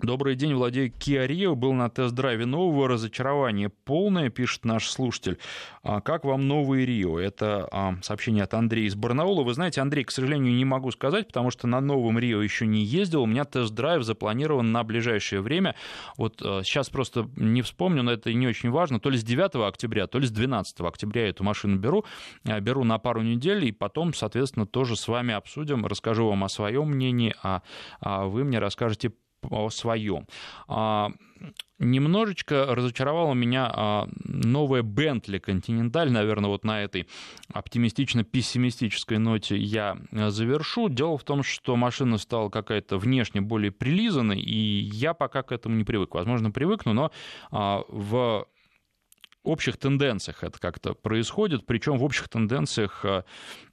[0.05, 5.39] Добрый день, владею Kia Rio, был на тест-драйве нового, разочарование полное, пишет наш слушатель.
[5.81, 7.19] А как вам новый Рио?
[7.19, 9.41] Это а, сообщение от Андрея из Барнаула.
[9.41, 12.83] Вы знаете, Андрей, к сожалению, не могу сказать, потому что на новом Рио еще не
[12.83, 13.23] ездил.
[13.23, 15.73] У меня тест-драйв запланирован на ближайшее время.
[16.17, 18.99] Вот а, сейчас просто не вспомню, но это не очень важно.
[18.99, 22.05] То ли с 9 октября, то ли с 12 октября я эту машину беру.
[22.43, 26.91] Беру на пару недель, и потом, соответственно, тоже с вами обсудим, расскажу вам о своем
[26.91, 27.63] мнении, а
[28.01, 29.11] вы мне расскажете
[29.49, 30.27] о своем.
[30.67, 31.11] А,
[31.79, 37.07] немножечко разочаровала меня а, новая Bentley Continental, наверное, вот на этой
[37.53, 40.89] оптимистично-пессимистической ноте я завершу.
[40.89, 44.57] Дело в том, что машина стала какая-то внешне более прилизанной, и
[44.93, 46.13] я пока к этому не привык.
[46.15, 47.11] Возможно, привыкну, но
[47.51, 48.47] а, в
[49.43, 53.05] общих тенденциях это как-то происходит, причем в общих тенденциях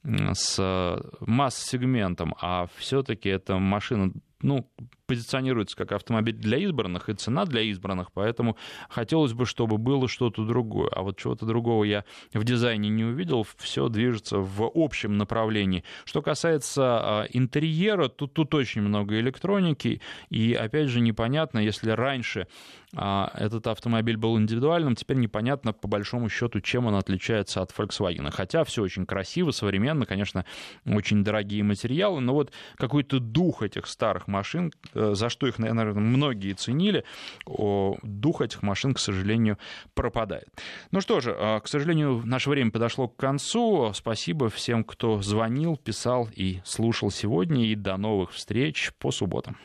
[0.04, 4.68] с масс-сегментом, а все-таки эта машина ну,
[5.06, 8.56] позиционируется как автомобиль для избранных, и цена для избранных, поэтому
[8.88, 10.88] хотелось бы, чтобы было что-то другое.
[10.90, 15.84] А вот чего-то другого я в дизайне не увидел, все движется в общем направлении.
[16.06, 20.00] Что касается а, интерьера, тут, тут очень много электроники,
[20.30, 22.46] и опять же непонятно, если раньше
[22.94, 28.30] а, этот автомобиль был индивидуальным, теперь непонятно по большому счету, чем он отличается от Volkswagen.
[28.30, 30.44] Хотя все очень красиво, современно, конечно,
[30.86, 35.92] очень дорогие материалы, но вот какой-то дух этих старых машин, э, за что их, наверное,
[35.94, 37.04] многие ценили,
[37.46, 39.58] дух этих машин, к сожалению,
[39.94, 40.48] пропадает.
[40.90, 43.92] Ну что же, а, к сожалению, наше время подошло к концу.
[43.94, 49.56] Спасибо всем, кто звонил, писал и слушал сегодня, и до новых встреч по субботам.